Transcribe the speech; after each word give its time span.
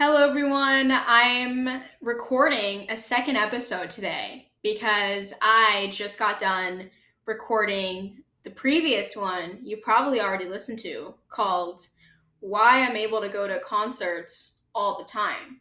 Hello, 0.00 0.28
everyone. 0.28 0.92
I'm 0.92 1.82
recording 2.00 2.88
a 2.88 2.96
second 2.96 3.34
episode 3.34 3.90
today 3.90 4.48
because 4.62 5.34
I 5.42 5.90
just 5.92 6.20
got 6.20 6.38
done 6.38 6.88
recording 7.26 8.22
the 8.44 8.50
previous 8.50 9.16
one 9.16 9.58
you 9.60 9.78
probably 9.78 10.20
already 10.20 10.44
listened 10.44 10.78
to 10.84 11.14
called 11.28 11.80
Why 12.38 12.86
I'm 12.86 12.94
Able 12.94 13.20
to 13.22 13.28
Go 13.28 13.48
to 13.48 13.58
Concerts 13.58 14.58
All 14.72 14.98
the 14.98 15.04
Time. 15.04 15.60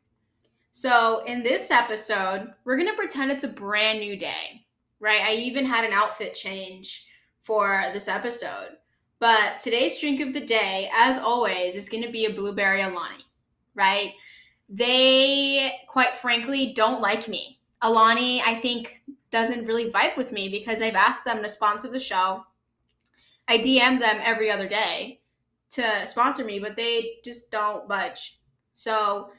So, 0.70 1.24
in 1.26 1.42
this 1.42 1.72
episode, 1.72 2.50
we're 2.64 2.78
going 2.78 2.90
to 2.90 2.96
pretend 2.96 3.32
it's 3.32 3.44
a 3.44 3.48
brand 3.48 4.02
new 4.02 4.16
day, 4.16 4.68
right? 5.00 5.22
I 5.22 5.34
even 5.34 5.66
had 5.66 5.84
an 5.84 5.94
outfit 5.94 6.36
change 6.36 7.08
for 7.42 7.86
this 7.92 8.08
episode. 8.08 8.78
But 9.18 9.60
today's 9.60 10.00
drink 10.00 10.22
of 10.22 10.34
the 10.34 10.46
day, 10.46 10.92
as 10.96 11.18
always, 11.18 11.74
is 11.74 11.90
going 11.90 12.04
to 12.04 12.12
be 12.12 12.26
a 12.26 12.34
blueberry 12.34 12.82
Alani, 12.82 13.26
right? 13.74 14.14
They 14.70 15.80
quite 15.88 16.16
frankly 16.16 16.74
don't 16.74 17.02
like 17.02 17.28
me. 17.28 17.60
Alani, 17.82 18.42
I 18.42 18.56
think, 18.56 19.02
doesn't 19.30 19.66
really 19.66 19.92
vibe 19.92 20.18
with 20.18 20.32
me 20.32 20.50
because 20.50 20.82
I've 20.82 20.96
asked 20.96 21.25
them 21.25 21.42
to 21.42 21.50
sponsor 21.50 21.89
the 21.89 22.00
show. 22.00 22.44
I 23.48 23.58
DM 23.58 24.00
them 24.00 24.20
every 24.24 24.50
other 24.50 24.68
day 24.68 25.22
to 25.72 26.08
sponsor 26.08 26.44
me, 26.44 26.60
but 26.60 26.75
they 26.75 27.18
just 27.24 27.52
don't 27.52 27.88
budge. 27.88 28.39
So, 28.75 29.32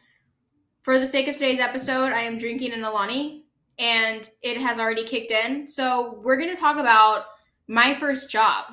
for 0.82 0.98
the 0.98 1.06
sake 1.06 1.28
of 1.28 1.34
today's 1.34 1.60
episode, 1.60 2.12
I 2.12 2.22
am 2.22 2.38
drinking 2.38 2.72
an 2.72 2.84
Alani 2.84 3.44
and 3.78 4.28
it 4.42 4.56
has 4.58 4.78
already 4.78 5.04
kicked 5.04 5.30
in. 5.30 5.68
So, 5.68 6.20
we're 6.22 6.36
going 6.36 6.54
to 6.54 6.60
talk 6.60 6.78
about 6.78 7.26
my 7.66 7.94
first 7.94 8.30
job, 8.30 8.64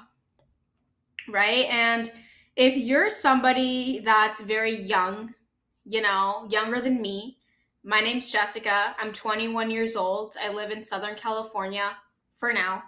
right? 1.29 1.65
And 1.69 2.11
if 2.55 2.77
you're 2.77 3.09
somebody 3.09 3.99
that's 3.99 4.41
very 4.41 4.81
young, 4.83 5.33
you 5.85 6.01
know, 6.01 6.47
younger 6.49 6.81
than 6.81 7.01
me. 7.01 7.37
My 7.83 7.99
name's 7.99 8.31
Jessica. 8.31 8.95
I'm 8.99 9.13
21 9.13 9.69
years 9.69 9.95
old. 9.95 10.35
I 10.41 10.51
live 10.51 10.71
in 10.71 10.83
Southern 10.83 11.15
California 11.15 11.91
for 12.33 12.51
now. 12.51 12.83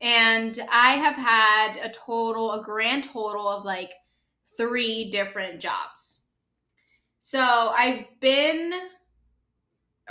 And 0.00 0.58
I 0.70 0.92
have 0.92 1.16
had 1.16 1.78
a 1.82 1.88
total, 1.88 2.52
a 2.52 2.62
grand 2.62 3.04
total 3.04 3.48
of 3.48 3.64
like 3.64 3.92
three 4.56 5.10
different 5.10 5.60
jobs. 5.60 6.24
So 7.18 7.40
I've 7.40 8.04
been 8.20 8.72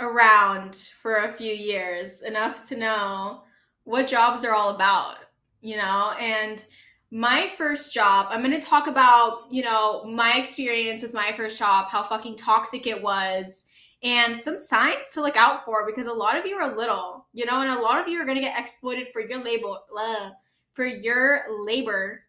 around 0.00 0.74
for 0.74 1.16
a 1.16 1.32
few 1.32 1.54
years, 1.54 2.22
enough 2.22 2.68
to 2.68 2.76
know 2.76 3.42
what 3.84 4.08
jobs 4.08 4.44
are 4.44 4.52
all 4.52 4.74
about, 4.74 5.16
you 5.60 5.76
know, 5.76 6.12
and 6.20 6.64
my 7.10 7.48
first 7.56 7.92
job, 7.92 8.26
I'm 8.30 8.42
going 8.42 8.58
to 8.58 8.66
talk 8.66 8.88
about, 8.88 9.44
you 9.50 9.62
know, 9.62 10.04
my 10.04 10.38
experience 10.38 11.02
with 11.02 11.14
my 11.14 11.32
first 11.32 11.58
job, 11.58 11.88
how 11.88 12.02
fucking 12.02 12.36
toxic 12.36 12.86
it 12.86 13.00
was, 13.00 13.68
and 14.02 14.36
some 14.36 14.58
signs 14.58 15.10
to 15.14 15.22
look 15.22 15.36
out 15.36 15.64
for 15.64 15.86
because 15.86 16.06
a 16.06 16.12
lot 16.12 16.36
of 16.36 16.46
you 16.46 16.56
are 16.56 16.76
little, 16.76 17.26
you 17.32 17.46
know, 17.46 17.60
and 17.60 17.70
a 17.70 17.80
lot 17.80 18.00
of 18.00 18.08
you 18.08 18.20
are 18.20 18.24
going 18.24 18.36
to 18.36 18.42
get 18.42 18.58
exploited 18.58 19.08
for 19.12 19.20
your 19.20 19.42
label, 19.42 19.78
uh, 19.96 20.30
for 20.72 20.84
your 20.84 21.46
labor, 21.64 22.22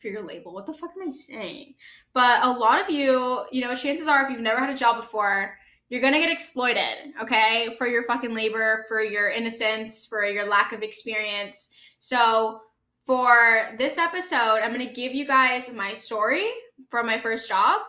for 0.00 0.08
your 0.08 0.22
label. 0.22 0.54
What 0.54 0.66
the 0.66 0.72
fuck 0.72 0.90
am 0.96 1.08
I 1.08 1.10
saying? 1.10 1.74
But 2.14 2.44
a 2.44 2.50
lot 2.50 2.80
of 2.80 2.88
you, 2.88 3.44
you 3.50 3.60
know, 3.62 3.74
chances 3.74 4.06
are 4.06 4.24
if 4.24 4.30
you've 4.30 4.40
never 4.40 4.60
had 4.60 4.70
a 4.70 4.78
job 4.78 4.96
before, 4.96 5.56
you're 5.88 6.00
gonna 6.00 6.20
get 6.20 6.30
exploited, 6.30 7.12
okay, 7.20 7.74
for 7.76 7.86
your 7.86 8.04
fucking 8.04 8.32
labor, 8.32 8.84
for 8.88 9.02
your 9.02 9.28
innocence, 9.28 10.06
for 10.06 10.24
your 10.24 10.46
lack 10.46 10.72
of 10.72 10.82
experience. 10.82 11.74
So 11.98 12.60
for 13.04 13.60
this 13.78 13.98
episode, 13.98 14.60
I'm 14.62 14.72
going 14.72 14.86
to 14.86 14.92
give 14.92 15.14
you 15.14 15.26
guys 15.26 15.72
my 15.72 15.94
story 15.94 16.46
from 16.88 17.06
my 17.06 17.18
first 17.18 17.48
job, 17.48 17.80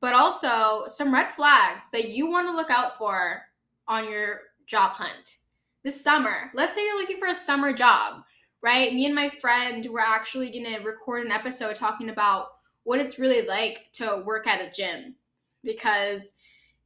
but 0.00 0.14
also 0.14 0.84
some 0.86 1.12
red 1.12 1.30
flags 1.30 1.90
that 1.90 2.08
you 2.08 2.30
want 2.30 2.48
to 2.48 2.56
look 2.56 2.70
out 2.70 2.98
for 2.98 3.42
on 3.86 4.10
your 4.10 4.40
job 4.66 4.92
hunt 4.92 5.36
this 5.82 6.02
summer. 6.02 6.50
Let's 6.54 6.74
say 6.74 6.84
you're 6.84 6.98
looking 6.98 7.18
for 7.18 7.28
a 7.28 7.34
summer 7.34 7.72
job, 7.72 8.22
right? 8.62 8.92
Me 8.92 9.06
and 9.06 9.14
my 9.14 9.28
friend 9.28 9.86
were 9.86 10.00
actually 10.00 10.50
going 10.50 10.74
to 10.74 10.82
record 10.82 11.24
an 11.24 11.32
episode 11.32 11.76
talking 11.76 12.08
about 12.08 12.48
what 12.84 13.00
it's 13.00 13.18
really 13.18 13.46
like 13.46 13.92
to 13.94 14.22
work 14.24 14.46
at 14.46 14.60
a 14.60 14.70
gym 14.70 15.14
because 15.62 16.36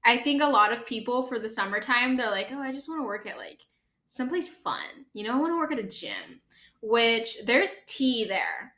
I 0.05 0.17
think 0.17 0.43
a 0.43 0.47
lot 0.47 0.73
of 0.73 0.87
people 0.87 1.23
for 1.23 1.39
the 1.39 1.49
summertime, 1.49 2.17
they're 2.17 2.31
like, 2.31 2.49
oh, 2.53 2.61
I 2.61 2.73
just 2.73 2.89
want 2.89 3.03
to 3.03 3.07
work 3.07 3.27
at 3.27 3.37
like 3.37 3.63
someplace 4.07 4.49
fun. 4.49 5.07
You 5.13 5.25
know, 5.25 5.35
I 5.35 5.41
want 5.41 5.53
to 5.53 5.59
work 5.59 5.73
at 5.73 5.79
a 5.79 5.89
gym 5.89 6.41
which 6.81 7.45
there's 7.45 7.79
tea 7.87 8.25
there. 8.25 8.73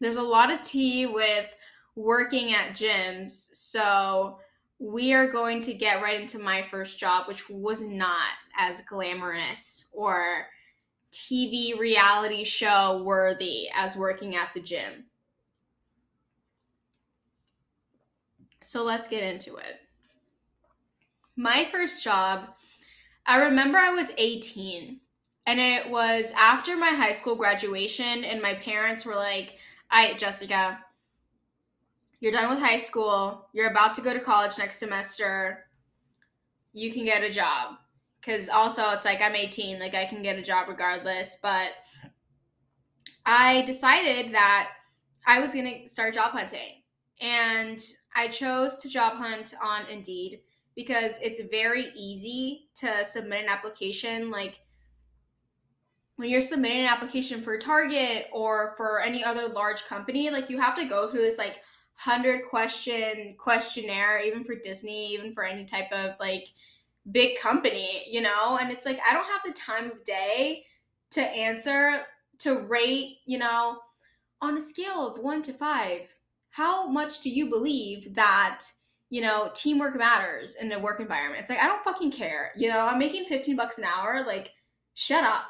There's 0.00 0.16
a 0.16 0.22
lot 0.22 0.52
of 0.52 0.62
tea 0.62 1.06
with 1.06 1.46
working 1.96 2.52
at 2.54 2.70
gyms. 2.70 3.32
So 3.32 4.38
we 4.78 5.12
are 5.12 5.30
going 5.30 5.62
to 5.62 5.74
get 5.74 6.02
right 6.02 6.20
into 6.20 6.38
my 6.38 6.62
first 6.62 6.98
job, 6.98 7.26
which 7.26 7.50
was 7.50 7.82
not 7.82 8.30
as 8.56 8.82
glamorous 8.82 9.88
or 9.92 10.46
TV 11.12 11.78
reality 11.78 12.44
show 12.44 13.02
worthy 13.04 13.68
as 13.74 13.96
working 13.96 14.36
at 14.36 14.50
the 14.54 14.60
gym. 14.60 15.06
So 18.62 18.84
let's 18.84 19.08
get 19.08 19.22
into 19.22 19.56
it. 19.56 19.80
My 21.34 21.64
first 21.64 22.04
job, 22.04 22.48
I 23.26 23.38
remember 23.38 23.78
I 23.78 23.90
was 23.90 24.12
18 24.18 25.00
and 25.48 25.58
it 25.58 25.88
was 25.88 26.30
after 26.38 26.76
my 26.76 26.90
high 26.90 27.12
school 27.12 27.34
graduation, 27.34 28.22
and 28.22 28.42
my 28.42 28.52
parents 28.52 29.06
were 29.06 29.14
like, 29.14 29.56
I, 29.90 30.12
Jessica, 30.12 30.78
you're 32.20 32.32
done 32.32 32.50
with 32.50 32.62
high 32.62 32.76
school. 32.76 33.48
You're 33.54 33.70
about 33.70 33.94
to 33.94 34.02
go 34.02 34.12
to 34.12 34.20
college 34.20 34.58
next 34.58 34.76
semester. 34.76 35.64
You 36.74 36.92
can 36.92 37.06
get 37.06 37.22
a 37.22 37.30
job. 37.30 37.76
Because 38.20 38.50
also, 38.50 38.90
it's 38.90 39.06
like 39.06 39.22
I'm 39.22 39.34
18, 39.34 39.80
like 39.80 39.94
I 39.94 40.04
can 40.04 40.22
get 40.22 40.38
a 40.38 40.42
job 40.42 40.68
regardless. 40.68 41.38
But 41.42 41.70
I 43.24 43.62
decided 43.62 44.34
that 44.34 44.68
I 45.26 45.40
was 45.40 45.54
going 45.54 45.80
to 45.82 45.88
start 45.88 46.12
job 46.12 46.32
hunting. 46.32 46.82
And 47.22 47.82
I 48.14 48.28
chose 48.28 48.76
to 48.80 48.90
job 48.90 49.14
hunt 49.14 49.54
on 49.62 49.86
Indeed 49.90 50.40
because 50.76 51.18
it's 51.22 51.40
very 51.50 51.86
easy 51.96 52.68
to 52.80 53.02
submit 53.02 53.44
an 53.44 53.48
application. 53.48 54.30
Like, 54.30 54.60
when 56.18 56.28
you're 56.28 56.40
submitting 56.40 56.80
an 56.80 56.86
application 56.86 57.40
for 57.40 57.56
Target 57.56 58.26
or 58.32 58.74
for 58.76 59.00
any 59.00 59.22
other 59.22 59.46
large 59.46 59.84
company, 59.84 60.30
like 60.30 60.50
you 60.50 60.58
have 60.58 60.74
to 60.74 60.84
go 60.84 61.06
through 61.06 61.20
this 61.20 61.38
like 61.38 61.62
hundred 61.94 62.42
question 62.50 63.36
questionnaire, 63.38 64.20
even 64.20 64.42
for 64.42 64.56
Disney, 64.56 65.14
even 65.14 65.32
for 65.32 65.44
any 65.44 65.64
type 65.64 65.92
of 65.92 66.16
like 66.18 66.48
big 67.12 67.38
company, 67.38 68.02
you 68.10 68.20
know? 68.20 68.58
And 68.60 68.72
it's 68.72 68.84
like 68.84 68.98
I 69.08 69.14
don't 69.14 69.28
have 69.28 69.42
the 69.46 69.52
time 69.52 69.92
of 69.92 70.02
day 70.02 70.64
to 71.12 71.20
answer, 71.20 72.00
to 72.40 72.62
rate, 72.62 73.18
you 73.24 73.38
know, 73.38 73.78
on 74.42 74.56
a 74.56 74.60
scale 74.60 75.06
of 75.06 75.22
one 75.22 75.40
to 75.42 75.52
five, 75.52 76.08
how 76.50 76.88
much 76.88 77.20
do 77.20 77.30
you 77.30 77.48
believe 77.48 78.12
that, 78.16 78.64
you 79.10 79.20
know, 79.20 79.52
teamwork 79.54 79.94
matters 79.94 80.56
in 80.56 80.72
a 80.72 80.80
work 80.80 80.98
environment? 80.98 81.42
It's 81.42 81.50
like 81.50 81.62
I 81.62 81.68
don't 81.68 81.84
fucking 81.84 82.10
care. 82.10 82.50
You 82.56 82.70
know, 82.70 82.80
I'm 82.80 82.98
making 82.98 83.26
15 83.26 83.54
bucks 83.54 83.78
an 83.78 83.84
hour, 83.84 84.24
like 84.26 84.50
shut 84.94 85.22
up 85.22 85.44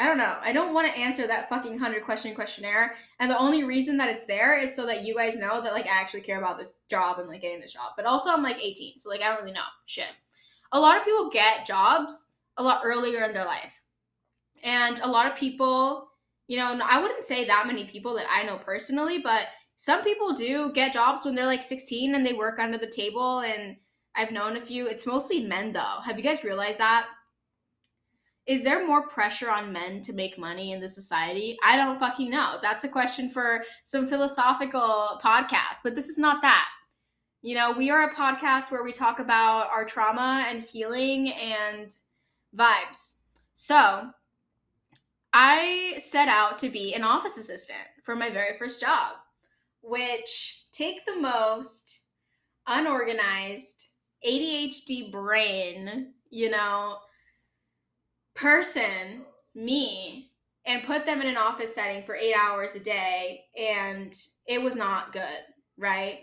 I 0.00 0.06
don't 0.06 0.16
know. 0.16 0.38
I 0.40 0.54
don't 0.54 0.72
want 0.72 0.86
to 0.86 0.98
answer 0.98 1.26
that 1.26 1.50
fucking 1.50 1.72
100 1.72 2.04
question 2.04 2.34
questionnaire. 2.34 2.94
And 3.18 3.30
the 3.30 3.38
only 3.38 3.64
reason 3.64 3.98
that 3.98 4.08
it's 4.08 4.24
there 4.24 4.58
is 4.58 4.74
so 4.74 4.86
that 4.86 5.04
you 5.04 5.14
guys 5.14 5.36
know 5.36 5.60
that, 5.60 5.74
like, 5.74 5.84
I 5.84 6.00
actually 6.00 6.22
care 6.22 6.38
about 6.38 6.56
this 6.56 6.78
job 6.88 7.18
and, 7.18 7.28
like, 7.28 7.42
getting 7.42 7.60
this 7.60 7.74
job. 7.74 7.92
But 7.96 8.06
also, 8.06 8.30
I'm, 8.30 8.42
like, 8.42 8.56
18. 8.64 8.98
So, 8.98 9.10
like, 9.10 9.20
I 9.20 9.28
don't 9.28 9.40
really 9.40 9.52
know. 9.52 9.60
Shit. 9.84 10.08
A 10.72 10.80
lot 10.80 10.96
of 10.96 11.04
people 11.04 11.28
get 11.28 11.66
jobs 11.66 12.28
a 12.56 12.62
lot 12.62 12.80
earlier 12.82 13.24
in 13.24 13.34
their 13.34 13.44
life. 13.44 13.82
And 14.62 14.98
a 15.00 15.08
lot 15.08 15.30
of 15.30 15.36
people, 15.36 16.10
you 16.48 16.56
know, 16.56 16.80
I 16.82 16.98
wouldn't 16.98 17.26
say 17.26 17.44
that 17.44 17.66
many 17.66 17.84
people 17.84 18.14
that 18.14 18.26
I 18.30 18.44
know 18.44 18.56
personally, 18.56 19.18
but 19.18 19.48
some 19.76 20.02
people 20.02 20.32
do 20.32 20.72
get 20.72 20.94
jobs 20.94 21.26
when 21.26 21.34
they're, 21.34 21.44
like, 21.44 21.62
16 21.62 22.14
and 22.14 22.24
they 22.24 22.32
work 22.32 22.58
under 22.58 22.78
the 22.78 22.86
table. 22.86 23.40
And 23.40 23.76
I've 24.14 24.32
known 24.32 24.56
a 24.56 24.62
few. 24.62 24.86
It's 24.86 25.06
mostly 25.06 25.44
men, 25.44 25.74
though. 25.74 26.00
Have 26.06 26.16
you 26.16 26.24
guys 26.24 26.42
realized 26.42 26.78
that? 26.78 27.06
Is 28.46 28.62
there 28.64 28.86
more 28.86 29.06
pressure 29.06 29.50
on 29.50 29.72
men 29.72 30.02
to 30.02 30.12
make 30.12 30.38
money 30.38 30.72
in 30.72 30.80
the 30.80 30.88
society? 30.88 31.56
I 31.64 31.76
don't 31.76 31.98
fucking 31.98 32.30
know. 32.30 32.58
That's 32.62 32.84
a 32.84 32.88
question 32.88 33.30
for 33.30 33.62
some 33.82 34.08
philosophical 34.08 35.20
podcast, 35.22 35.80
but 35.84 35.94
this 35.94 36.08
is 36.08 36.18
not 36.18 36.42
that. 36.42 36.68
You 37.42 37.54
know, 37.54 37.72
we 37.72 37.90
are 37.90 38.08
a 38.08 38.14
podcast 38.14 38.70
where 38.70 38.82
we 38.82 38.92
talk 38.92 39.18
about 39.18 39.70
our 39.70 39.84
trauma 39.84 40.44
and 40.48 40.62
healing 40.62 41.32
and 41.32 41.94
vibes. 42.56 43.18
So, 43.54 44.10
I 45.32 45.94
set 45.98 46.28
out 46.28 46.58
to 46.58 46.68
be 46.68 46.94
an 46.94 47.04
office 47.04 47.38
assistant 47.38 47.78
for 48.02 48.16
my 48.16 48.30
very 48.30 48.58
first 48.58 48.80
job, 48.80 49.12
which 49.82 50.66
take 50.72 51.06
the 51.06 51.20
most 51.20 52.04
unorganized 52.66 53.86
ADHD 54.26 55.10
brain, 55.12 56.14
you 56.30 56.50
know, 56.50 56.96
person, 58.40 59.22
me, 59.54 60.30
and 60.64 60.84
put 60.84 61.04
them 61.04 61.20
in 61.20 61.28
an 61.28 61.36
office 61.36 61.74
setting 61.74 62.02
for 62.04 62.14
eight 62.14 62.34
hours 62.34 62.74
a 62.74 62.80
day, 62.80 63.44
and 63.56 64.14
it 64.46 64.62
was 64.62 64.76
not 64.76 65.12
good, 65.12 65.44
right? 65.76 66.20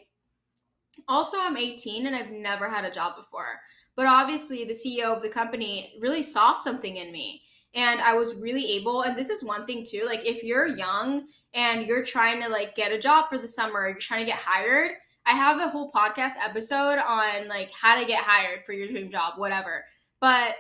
Also, 1.08 1.38
I'm 1.40 1.58
18 1.58 2.08
and 2.08 2.16
I've 2.16 2.32
never 2.32 2.68
had 2.68 2.86
a 2.86 2.92
job 2.92 3.16
before. 3.16 3.60
But 3.96 4.08
obviously, 4.08 4.66
the 4.66 4.74
CEO 4.74 5.16
of 5.16 5.22
the 5.22 5.30
company 5.30 5.94
really 6.00 6.24
saw 6.24 6.54
something 6.54 6.98
in 6.98 7.12
me. 7.12 7.44
And 7.74 8.00
I 8.02 8.14
was 8.14 8.36
really 8.36 8.74
able, 8.74 9.04
and 9.04 9.16
this 9.16 9.30
is 9.30 9.44
one 9.44 9.66
thing 9.66 9.86
too, 9.88 10.04
like 10.06 10.26
if 10.26 10.44
you're 10.44 10.66
young 10.66 11.28
and 11.54 11.86
you're 11.86 12.04
trying 12.04 12.42
to 12.42 12.50
like 12.50 12.76
get 12.76 12.92
a 12.92 13.00
job 13.00 13.30
for 13.30 13.38
the 13.38 13.48
summer, 13.48 13.88
you're 13.88 13.98
trying 13.98 14.22
to 14.22 14.32
get 14.32 14.40
hired, 14.40 14.92
I 15.26 15.34
have 15.34 15.60
a 15.60 15.70
whole 15.70 15.92
podcast 15.92 16.34
episode 16.44 16.98
on 16.98 17.48
like 17.48 17.72
how 17.74 18.00
to 18.00 18.08
get 18.08 18.24
hired 18.24 18.66
for 18.66 18.74
your 18.74 18.88
dream 18.88 19.12
job, 19.12 19.34
whatever. 19.38 19.84
But 20.20 20.56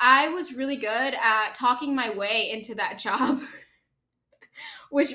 I 0.00 0.28
was 0.28 0.54
really 0.54 0.76
good 0.76 1.14
at 1.14 1.54
talking 1.54 1.94
my 1.94 2.10
way 2.10 2.50
into 2.50 2.74
that 2.76 2.98
job, 2.98 3.40
which 4.90 5.12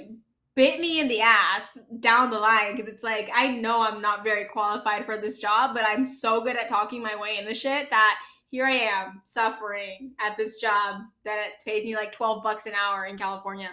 bit 0.54 0.80
me 0.80 1.02
in 1.02 1.08
the 1.08 1.22
ass 1.22 1.78
down 2.00 2.30
the 2.30 2.40
line 2.40 2.76
because 2.76 2.92
it's 2.92 3.04
like 3.04 3.30
I 3.34 3.48
know 3.48 3.82
I'm 3.82 4.02
not 4.02 4.24
very 4.24 4.46
qualified 4.46 5.06
for 5.06 5.18
this 5.18 5.40
job, 5.42 5.74
but 5.74 5.84
I'm 5.86 6.06
so 6.06 6.42
good 6.42 6.56
at 6.56 6.70
talking 6.70 7.02
my 7.02 7.20
way 7.20 7.38
into 7.38 7.54
shit 7.54 7.90
that 7.90 8.18
here 8.52 8.66
I 8.66 8.72
am 8.72 9.22
suffering 9.26 10.14
at 10.20 10.38
this 10.38 10.62
job 10.62 11.02
that 11.26 11.64
pays 11.66 11.84
me 11.84 11.96
like 11.96 12.12
12 12.12 12.44
bucks 12.44 12.68
an 12.68 12.74
hour 12.74 13.06
in 13.06 13.18
California. 13.18 13.72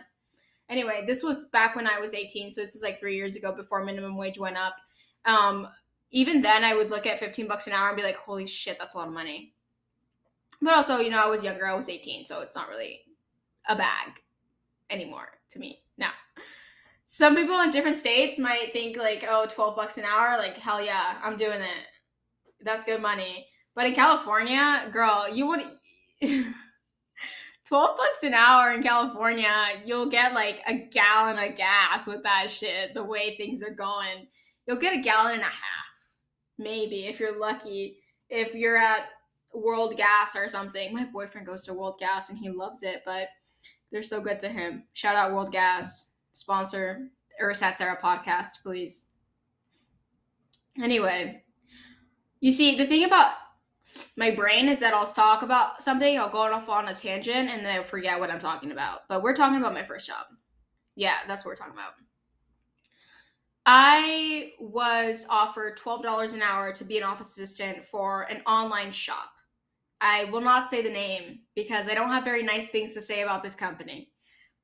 Anyway, 0.69 1.05
this 1.06 1.23
was 1.23 1.44
back 1.50 1.76
when 1.76 1.87
I 1.87 2.00
was 2.00 2.14
18, 2.14 2.50
so 2.50 2.62
this 2.62 2.75
is 2.75 2.82
like 2.82 2.99
three 2.99 3.14
years 3.14 3.37
ago 3.37 3.55
before 3.55 3.85
minimum 3.85 4.17
wage 4.17 4.38
went 4.38 4.56
up. 4.56 4.75
Um, 5.25 5.69
even 6.11 6.43
then, 6.43 6.64
I 6.64 6.75
would 6.75 6.91
look 6.91 7.06
at 7.06 7.20
15 7.20 7.47
bucks 7.47 7.67
an 7.67 7.75
hour 7.75 7.88
and 7.88 7.97
be 7.97 8.03
like, 8.03 8.17
holy 8.17 8.47
shit, 8.47 8.79
that's 8.79 8.94
a 8.94 8.99
lot 8.99 9.09
of 9.09 9.14
money. 9.14 9.53
But 10.62 10.75
also, 10.75 10.99
you 10.99 11.11
know, 11.11 11.23
I 11.23 11.26
was 11.26 11.43
younger, 11.43 11.67
I 11.67 11.75
was 11.75 11.88
18, 11.88 12.25
so 12.25 12.41
it's 12.41 12.55
not 12.55 12.69
really 12.69 13.00
a 13.69 13.75
bag 13.75 14.12
anymore 14.88 15.29
to 15.50 15.59
me 15.59 15.82
now. 15.99 16.12
Some 17.05 17.35
people 17.35 17.61
in 17.61 17.73
different 17.73 17.97
states 17.97 18.38
might 18.38 18.73
think 18.73 18.97
like, 18.97 19.26
oh, 19.29 19.47
12 19.50 19.75
bucks 19.75 19.99
an 19.99 20.05
hour, 20.05 20.38
like, 20.38 20.56
hell 20.56 20.82
yeah, 20.82 21.17
I'm 21.23 21.37
doing 21.37 21.61
it. 21.61 21.87
That's 22.61 22.85
good 22.85 23.03
money. 23.03 23.49
But 23.75 23.87
in 23.87 23.94
California, 23.94 24.88
girl, 24.93 25.29
you 25.29 25.49
would 25.49 25.61
12 27.67 27.97
bucks 27.97 28.23
an 28.23 28.35
hour 28.35 28.73
in 28.73 28.82
California, 28.85 29.50
you'll 29.85 30.09
get 30.09 30.32
like 30.32 30.62
a 30.69 30.75
gallon 30.75 31.38
of 31.38 31.56
gas 31.56 32.06
with 32.06 32.23
that 32.23 32.49
shit, 32.49 32.94
the 32.94 33.03
way 33.03 33.37
things 33.37 33.64
are 33.64 33.75
going. 33.75 34.29
You'll 34.67 34.76
get 34.76 34.94
a 34.94 35.00
gallon 35.00 35.32
and 35.32 35.43
a 35.43 35.47
half, 35.47 35.55
maybe, 36.56 37.06
if 37.06 37.19
you're 37.19 37.38
lucky. 37.38 37.99
If 38.29 38.55
you're 38.55 38.76
at 38.76 39.06
World 39.54 39.96
Gas 39.96 40.34
or 40.37 40.49
something. 40.49 40.94
My 40.94 41.04
boyfriend 41.04 41.46
goes 41.46 41.62
to 41.64 41.75
World 41.75 41.99
Gas 41.99 42.31
and 42.31 42.38
he 42.38 42.50
loves 42.50 42.82
it, 42.82 43.02
but 43.04 43.28
they're 43.90 44.02
so 44.02 44.20
good 44.20 44.40
to 44.40 44.49
him. 44.49 44.84
Shout 44.93 45.16
out 45.16 45.32
World 45.32 45.52
Gas, 45.52 46.16
sponsor 46.32 47.08
Ursat 47.40 47.76
Sarah 47.76 47.99
podcast, 48.02 48.62
please. 48.62 49.10
Anyway, 50.82 51.44
you 52.40 52.50
see, 52.50 52.76
the 52.76 52.87
thing 52.87 53.04
about 53.04 53.32
my 54.16 54.31
brain 54.31 54.69
is 54.69 54.78
that 54.81 54.94
I'll 54.94 55.06
talk 55.06 55.43
about 55.43 55.82
something, 55.82 56.19
I'll 56.19 56.31
go 56.31 56.38
off 56.38 56.69
on 56.69 56.88
a 56.88 56.94
tangent, 56.94 57.50
and 57.50 57.64
then 57.64 57.81
I 57.81 57.82
forget 57.82 58.19
what 58.19 58.31
I'm 58.31 58.38
talking 58.38 58.72
about. 58.72 59.00
But 59.08 59.22
we're 59.22 59.34
talking 59.34 59.58
about 59.58 59.75
my 59.75 59.84
first 59.84 60.06
job. 60.06 60.26
Yeah, 60.94 61.16
that's 61.26 61.44
what 61.44 61.50
we're 61.50 61.56
talking 61.56 61.75
about. 61.75 61.93
I 63.64 64.52
was 64.58 65.26
offered 65.28 65.78
$12 65.78 66.34
an 66.34 66.43
hour 66.43 66.72
to 66.72 66.84
be 66.84 66.99
an 66.99 67.04
office 67.04 67.28
assistant 67.28 67.84
for 67.84 68.22
an 68.22 68.43
online 68.46 68.93
shop. 68.93 69.31
I 70.02 70.25
will 70.25 70.40
not 70.40 70.69
say 70.69 70.82
the 70.82 70.90
name 70.90 71.38
because 71.54 71.88
I 71.88 71.94
don't 71.94 72.08
have 72.08 72.25
very 72.25 72.43
nice 72.43 72.70
things 72.70 72.93
to 72.94 73.00
say 73.00 73.22
about 73.22 73.44
this 73.44 73.54
company. 73.54 74.10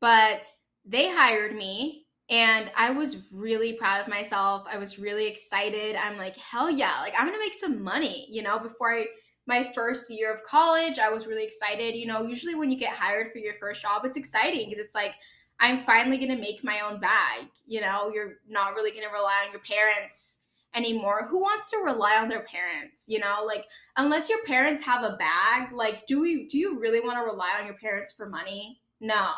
But 0.00 0.40
they 0.84 1.08
hired 1.08 1.54
me 1.54 2.06
and 2.28 2.70
I 2.76 2.90
was 2.90 3.32
really 3.32 3.74
proud 3.74 4.02
of 4.02 4.08
myself. 4.08 4.66
I 4.70 4.78
was 4.78 4.98
really 4.98 5.28
excited. 5.28 5.94
I'm 5.94 6.18
like, 6.18 6.36
hell 6.36 6.68
yeah, 6.68 7.00
like 7.00 7.14
I'm 7.16 7.26
gonna 7.26 7.38
make 7.38 7.54
some 7.54 7.82
money, 7.82 8.26
you 8.28 8.42
know, 8.42 8.58
before 8.58 8.92
I 8.92 9.06
my 9.46 9.72
first 9.74 10.10
year 10.10 10.30
of 10.30 10.42
college, 10.42 10.98
I 10.98 11.08
was 11.08 11.26
really 11.26 11.44
excited. 11.44 11.94
You 11.94 12.06
know, 12.06 12.22
usually 12.22 12.54
when 12.54 12.70
you 12.70 12.76
get 12.76 12.92
hired 12.92 13.32
for 13.32 13.38
your 13.38 13.54
first 13.54 13.80
job, 13.80 14.04
it's 14.04 14.18
exciting 14.18 14.68
because 14.68 14.84
it's 14.84 14.94
like, 14.94 15.14
I'm 15.60 15.84
finally 15.84 16.18
gonna 16.18 16.36
make 16.36 16.64
my 16.64 16.80
own 16.80 16.98
bag. 16.98 17.46
You 17.64 17.80
know, 17.80 18.10
you're 18.12 18.34
not 18.48 18.74
really 18.74 18.90
gonna 18.90 19.12
rely 19.12 19.44
on 19.46 19.52
your 19.52 19.62
parents 19.62 20.40
anymore. 20.74 21.26
Who 21.28 21.40
wants 21.40 21.70
to 21.70 21.78
rely 21.78 22.16
on 22.16 22.28
their 22.28 22.42
parents? 22.42 23.04
You 23.08 23.20
know, 23.20 23.44
like 23.46 23.66
unless 23.96 24.28
your 24.28 24.42
parents 24.44 24.82
have 24.84 25.02
a 25.02 25.16
bag, 25.16 25.72
like 25.72 26.06
do 26.06 26.24
you 26.24 26.48
do 26.48 26.58
you 26.58 26.78
really 26.78 27.00
want 27.00 27.18
to 27.18 27.24
rely 27.24 27.56
on 27.58 27.66
your 27.66 27.76
parents 27.76 28.12
for 28.12 28.28
money? 28.28 28.80
No. 29.00 29.30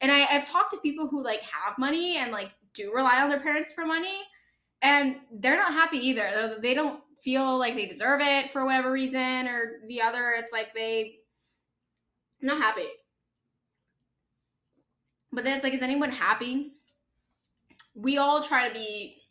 And 0.00 0.10
I, 0.10 0.26
I've 0.26 0.48
talked 0.48 0.72
to 0.72 0.78
people 0.78 1.08
who 1.08 1.22
like 1.22 1.42
have 1.42 1.78
money 1.78 2.16
and 2.16 2.32
like 2.32 2.50
do 2.74 2.92
rely 2.92 3.22
on 3.22 3.28
their 3.28 3.40
parents 3.40 3.72
for 3.72 3.84
money, 3.84 4.18
and 4.80 5.16
they're 5.32 5.56
not 5.56 5.72
happy 5.72 5.98
either. 5.98 6.58
They 6.60 6.74
don't 6.74 7.02
feel 7.22 7.56
like 7.56 7.76
they 7.76 7.86
deserve 7.86 8.20
it 8.20 8.50
for 8.50 8.64
whatever 8.64 8.90
reason 8.90 9.46
or 9.46 9.80
the 9.86 10.02
other. 10.02 10.34
It's 10.38 10.52
like 10.52 10.74
they 10.74 11.18
not 12.40 12.60
happy. 12.60 12.88
But 15.32 15.44
then 15.44 15.54
it's 15.54 15.64
like, 15.64 15.72
is 15.72 15.82
anyone 15.82 16.10
happy? 16.10 16.72
We 17.94 18.18
all 18.18 18.42
try 18.42 18.68
to 18.68 18.74
be, 18.74 19.21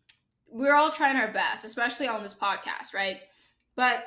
we're 0.51 0.75
all 0.75 0.91
trying 0.91 1.17
our 1.17 1.31
best, 1.31 1.65
especially 1.65 2.07
on 2.07 2.23
this 2.23 2.35
podcast, 2.35 2.93
right? 2.93 3.17
But 3.75 4.03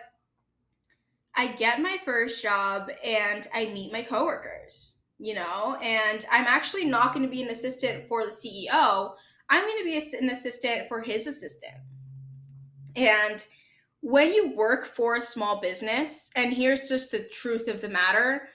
I 1.35 1.49
get 1.52 1.81
my 1.81 1.96
first 2.05 2.43
job 2.43 2.91
and 3.02 3.46
I 3.52 3.67
meet 3.67 3.93
my 3.93 4.02
coworkers 4.02 4.94
you 5.19 5.35
know, 5.35 5.76
and 5.81 6.26
I'm 6.31 6.44
actually 6.46 6.85
not 6.85 7.12
going 7.12 7.25
to 7.25 7.31
be 7.31 7.43
an 7.43 7.50
assistant 7.50 8.08
for 8.08 8.25
the 8.25 8.31
CEO. 8.31 9.14
I'm 9.49 9.64
going 9.64 9.79
to 9.79 9.85
be 9.85 10.19
an 10.19 10.31
assistant 10.31 10.88
for 10.88 11.00
his 11.00 11.26
assistant. 11.26 11.75
And 12.97 13.44
when 14.00 14.32
you 14.32 14.55
work 14.55 14.85
for 14.85 15.17
a 15.17 15.20
small 15.20 15.61
business, 15.61 16.31
and 16.37 16.52
here's 16.52 16.88
just 16.88 17.11
the 17.11 17.29
truth 17.29 17.69
of 17.69 17.81
the 17.81 17.88
matter, 17.88 18.49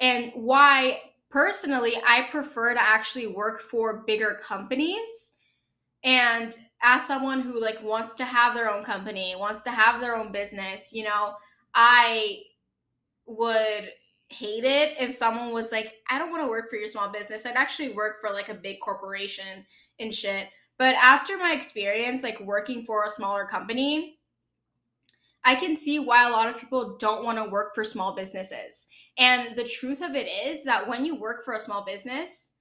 and 0.00 0.32
why 0.34 1.00
personally 1.30 1.94
I 2.06 2.28
prefer 2.30 2.74
to 2.74 2.82
actually 2.82 3.26
work 3.26 3.60
for 3.60 4.04
bigger 4.06 4.38
companies. 4.42 5.34
And 6.04 6.56
as 6.82 7.06
someone 7.06 7.40
who 7.40 7.60
like 7.60 7.82
wants 7.82 8.14
to 8.14 8.24
have 8.24 8.54
their 8.54 8.70
own 8.70 8.82
company, 8.82 9.34
wants 9.36 9.60
to 9.62 9.70
have 9.70 10.00
their 10.00 10.16
own 10.16 10.32
business, 10.32 10.92
you 10.92 11.04
know, 11.04 11.34
I 11.74 12.42
would 13.26 13.90
hate 14.28 14.64
it 14.64 14.96
if 14.98 15.12
someone 15.12 15.52
was 15.52 15.70
like, 15.70 15.94
I 16.10 16.18
don't 16.18 16.30
want 16.30 16.42
to 16.42 16.48
work 16.48 16.70
for 16.70 16.76
your 16.76 16.88
small 16.88 17.10
business. 17.10 17.46
I'd 17.46 17.56
actually 17.56 17.92
work 17.92 18.20
for 18.20 18.30
like 18.30 18.48
a 18.48 18.54
big 18.54 18.80
corporation 18.80 19.66
and 20.00 20.12
shit. 20.12 20.48
But 20.78 20.96
after 20.96 21.36
my 21.36 21.52
experience, 21.52 22.22
like 22.22 22.40
working 22.40 22.84
for 22.84 23.04
a 23.04 23.08
smaller 23.08 23.46
company, 23.46 24.18
I 25.44 25.54
can 25.54 25.76
see 25.76 25.98
why 25.98 26.26
a 26.26 26.32
lot 26.32 26.48
of 26.48 26.58
people 26.58 26.96
don't 26.98 27.24
want 27.24 27.38
to 27.38 27.50
work 27.50 27.74
for 27.74 27.84
small 27.84 28.14
businesses. 28.14 28.86
And 29.18 29.56
the 29.56 29.64
truth 29.64 30.00
of 30.02 30.14
it 30.14 30.26
is 30.26 30.64
that 30.64 30.88
when 30.88 31.04
you 31.04 31.16
work 31.16 31.44
for 31.44 31.54
a 31.54 31.60
small 31.60 31.84
business, 31.84 32.52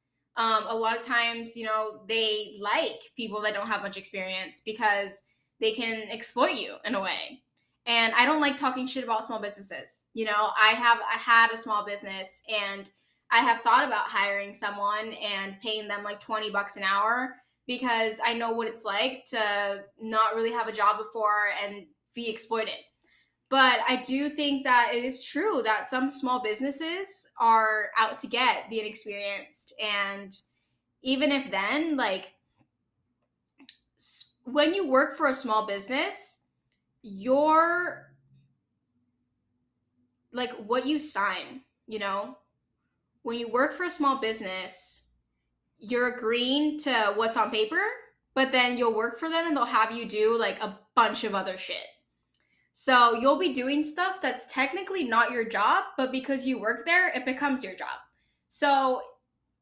um, 0.42 0.66
a 0.68 0.76
lot 0.76 0.98
of 0.98 1.06
times, 1.06 1.56
you 1.56 1.66
know, 1.66 2.02
they 2.08 2.58
like 2.60 3.00
people 3.16 3.42
that 3.42 3.54
don't 3.54 3.68
have 3.68 3.84
much 3.84 3.98
experience 3.98 4.62
because 4.66 5.24
they 5.60 5.72
can 5.72 6.08
exploit 6.10 6.54
you 6.54 6.76
in 6.86 6.96
a 6.96 7.02
way 7.02 7.42
and 7.86 8.14
I 8.14 8.26
don't 8.26 8.42
like 8.42 8.58
talking 8.58 8.86
shit 8.86 9.04
about 9.04 9.26
small 9.26 9.42
businesses. 9.42 10.06
You 10.14 10.26
know, 10.26 10.50
I 10.60 10.70
have 10.70 11.00
I 11.00 11.18
had 11.18 11.52
a 11.52 11.58
small 11.58 11.86
business 11.86 12.44
and 12.50 12.90
I 13.32 13.40
have 13.40 13.62
thought 13.62 13.86
about 13.86 14.08
hiring 14.08 14.54
someone 14.54 15.14
and 15.14 15.60
paying 15.62 15.88
them 15.88 16.04
like 16.04 16.20
20 16.20 16.52
bucks 16.52 16.76
an 16.78 16.84
hour 16.84 17.36
because 17.66 18.20
I 18.24 18.34
know 18.34 18.52
what 18.52 18.68
it's 18.68 18.84
like 18.84 19.24
to 19.30 19.84
not 20.00 20.36
really 20.36 20.52
have 20.52 20.68
a 20.68 20.74
job 20.74 20.98
before 20.98 21.50
and 21.64 21.86
be 22.14 22.30
exploited. 22.30 22.76
But 23.52 23.80
I 23.86 23.98
do 23.98 24.30
think 24.30 24.64
that 24.64 24.92
it 24.94 25.04
is 25.04 25.22
true 25.22 25.62
that 25.66 25.90
some 25.90 26.10
small 26.10 26.42
businesses 26.42 27.30
are 27.38 27.92
out 28.00 28.18
to 28.20 28.28
get 28.28 28.70
the 28.70 28.80
inexperienced. 28.80 29.74
And 29.78 30.34
even 31.02 31.34
if 31.34 31.52
then, 31.52 31.98
like, 31.98 32.34
when 34.46 34.74
you 34.74 34.88
work 34.88 35.18
for 35.18 35.28
a 35.28 35.34
small 35.34 35.68
business, 35.68 36.46
your 37.04 38.14
like 40.32 40.52
what 40.66 40.86
you 40.86 40.98
sign, 40.98 41.64
you 41.88 42.00
know, 42.00 42.38
when 43.24 43.38
you 43.38 43.50
work 43.50 43.74
for 43.74 43.84
a 43.84 43.90
small 43.90 44.18
business, 44.22 45.08
you're 45.78 46.16
agreeing 46.16 46.80
to 46.80 47.12
what's 47.16 47.36
on 47.36 47.52
paper, 47.52 47.82
but 48.34 48.54
then 48.54 48.78
you'll 48.78 48.96
work 48.96 49.20
for 49.20 49.28
them 49.28 49.46
and 49.46 49.58
they'll 49.58 49.66
have 49.66 49.92
you 49.92 50.08
do 50.08 50.38
like 50.38 50.62
a 50.64 50.80
bunch 50.96 51.26
of 51.26 51.36
other 51.36 51.58
shit. 51.58 51.86
So 52.74 53.14
you'll 53.14 53.38
be 53.38 53.54
doing 53.54 53.84
stuff 53.84 54.22
that's 54.22 54.52
technically 54.52 55.04
not 55.04 55.32
your 55.32 55.44
job, 55.44 55.84
but 55.98 56.12
because 56.12 56.46
you 56.46 56.60
work 56.60 56.86
there, 56.86 57.10
it 57.10 57.26
becomes 57.26 57.64
your 57.64 57.76
job. 57.76 58.00
So 58.48 59.02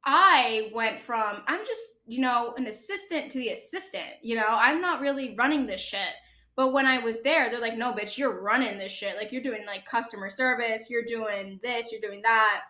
I 0.05 0.71
went 0.73 1.01
from, 1.01 1.43
I'm 1.47 1.65
just, 1.65 1.81
you 2.05 2.21
know, 2.21 2.53
an 2.57 2.67
assistant 2.67 3.31
to 3.31 3.37
the 3.39 3.49
assistant. 3.49 4.21
You 4.21 4.35
know, 4.35 4.47
I'm 4.47 4.79
not 4.79 5.01
really 5.01 5.35
running 5.37 5.65
this 5.65 5.81
shit. 5.81 6.13
But 6.55 6.73
when 6.73 6.85
I 6.85 6.99
was 6.99 7.21
there, 7.21 7.49
they're 7.49 7.59
like, 7.61 7.77
no, 7.77 7.93
bitch, 7.93 8.17
you're 8.17 8.41
running 8.41 8.77
this 8.77 8.91
shit. 8.91 9.15
Like, 9.15 9.31
you're 9.31 9.41
doing 9.41 9.65
like 9.65 9.85
customer 9.85 10.29
service, 10.29 10.89
you're 10.89 11.05
doing 11.05 11.59
this, 11.63 11.91
you're 11.91 12.01
doing 12.01 12.21
that. 12.23 12.61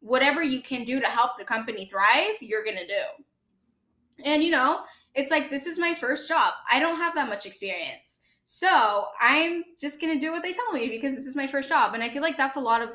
Whatever 0.00 0.42
you 0.42 0.60
can 0.62 0.84
do 0.84 1.00
to 1.00 1.06
help 1.06 1.38
the 1.38 1.44
company 1.44 1.86
thrive, 1.86 2.36
you're 2.40 2.64
going 2.64 2.76
to 2.76 2.86
do. 2.86 4.24
And, 4.24 4.42
you 4.42 4.50
know, 4.50 4.80
It's 5.16 5.30
like, 5.30 5.48
this 5.48 5.66
is 5.66 5.78
my 5.78 5.94
first 5.94 6.28
job. 6.28 6.52
I 6.70 6.78
don't 6.78 6.98
have 6.98 7.14
that 7.14 7.28
much 7.28 7.46
experience. 7.46 8.20
So 8.48 9.06
I'm 9.20 9.64
just 9.80 10.00
going 10.00 10.14
to 10.14 10.24
do 10.24 10.30
what 10.30 10.42
they 10.42 10.52
tell 10.52 10.72
me 10.72 10.88
because 10.88 11.14
this 11.14 11.26
is 11.26 11.34
my 11.34 11.48
first 11.48 11.68
job. 11.68 11.94
And 11.94 12.02
I 12.02 12.08
feel 12.08 12.22
like 12.22 12.36
that's 12.36 12.54
a 12.54 12.60
lot 12.60 12.80
of 12.80 12.90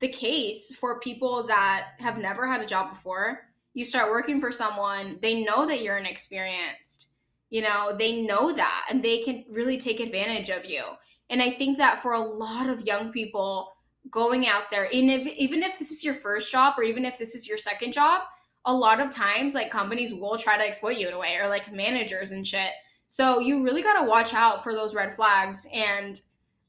the 0.00 0.08
case 0.08 0.74
for 0.74 0.98
people 0.98 1.46
that 1.46 1.88
have 1.98 2.16
never 2.16 2.46
had 2.46 2.62
a 2.62 2.66
job 2.66 2.88
before. 2.88 3.40
You 3.74 3.84
start 3.84 4.10
working 4.10 4.40
for 4.40 4.50
someone, 4.50 5.18
they 5.20 5.44
know 5.44 5.66
that 5.66 5.82
you're 5.82 5.98
inexperienced. 5.98 7.12
You 7.50 7.60
know, 7.62 7.94
they 7.96 8.22
know 8.22 8.52
that 8.54 8.86
and 8.88 9.02
they 9.02 9.18
can 9.18 9.44
really 9.50 9.76
take 9.76 10.00
advantage 10.00 10.48
of 10.48 10.64
you. 10.64 10.82
And 11.28 11.42
I 11.42 11.50
think 11.50 11.76
that 11.78 11.98
for 12.00 12.14
a 12.14 12.20
lot 12.20 12.70
of 12.70 12.86
young 12.86 13.12
people 13.12 13.74
going 14.10 14.46
out 14.46 14.70
there, 14.70 14.84
and 14.84 15.10
if, 15.10 15.26
even 15.26 15.62
if 15.62 15.78
this 15.78 15.90
is 15.90 16.02
your 16.02 16.14
first 16.14 16.50
job 16.50 16.74
or 16.78 16.82
even 16.82 17.04
if 17.04 17.18
this 17.18 17.34
is 17.34 17.46
your 17.46 17.58
second 17.58 17.92
job, 17.92 18.22
a 18.64 18.74
lot 18.74 19.00
of 19.00 19.10
times 19.10 19.54
like 19.54 19.70
companies 19.70 20.14
will 20.14 20.38
try 20.38 20.56
to 20.56 20.64
exploit 20.64 20.96
you 20.96 21.08
in 21.08 21.14
a 21.14 21.18
way 21.18 21.36
or 21.36 21.48
like 21.48 21.70
managers 21.70 22.30
and 22.30 22.46
shit. 22.46 22.70
So 23.08 23.38
you 23.38 23.62
really 23.62 23.82
got 23.82 24.00
to 24.00 24.08
watch 24.08 24.34
out 24.34 24.62
for 24.62 24.74
those 24.74 24.94
red 24.94 25.14
flags 25.14 25.66
and 25.72 26.20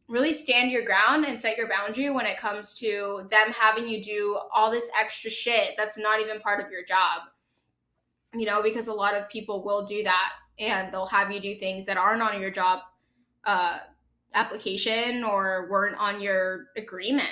really 0.07 0.33
stand 0.33 0.71
your 0.71 0.85
ground 0.85 1.25
and 1.25 1.39
set 1.39 1.57
your 1.57 1.67
boundary 1.67 2.09
when 2.09 2.25
it 2.25 2.37
comes 2.37 2.73
to 2.75 3.27
them 3.31 3.51
having 3.51 3.87
you 3.87 4.01
do 4.01 4.39
all 4.53 4.69
this 4.69 4.89
extra 4.99 5.31
shit 5.31 5.73
that's 5.77 5.97
not 5.97 6.19
even 6.19 6.39
part 6.39 6.63
of 6.63 6.71
your 6.71 6.83
job. 6.83 7.21
You 8.33 8.45
know, 8.45 8.61
because 8.61 8.87
a 8.87 8.93
lot 8.93 9.15
of 9.15 9.29
people 9.29 9.63
will 9.63 9.85
do 9.85 10.03
that 10.03 10.33
and 10.59 10.93
they'll 10.93 11.07
have 11.07 11.31
you 11.31 11.39
do 11.39 11.55
things 11.55 11.85
that 11.85 11.97
aren't 11.97 12.21
on 12.21 12.39
your 12.39 12.51
job 12.51 12.81
uh, 13.45 13.79
application 14.33 15.23
or 15.23 15.67
weren't 15.69 15.97
on 15.97 16.21
your 16.21 16.67
agreement. 16.77 17.29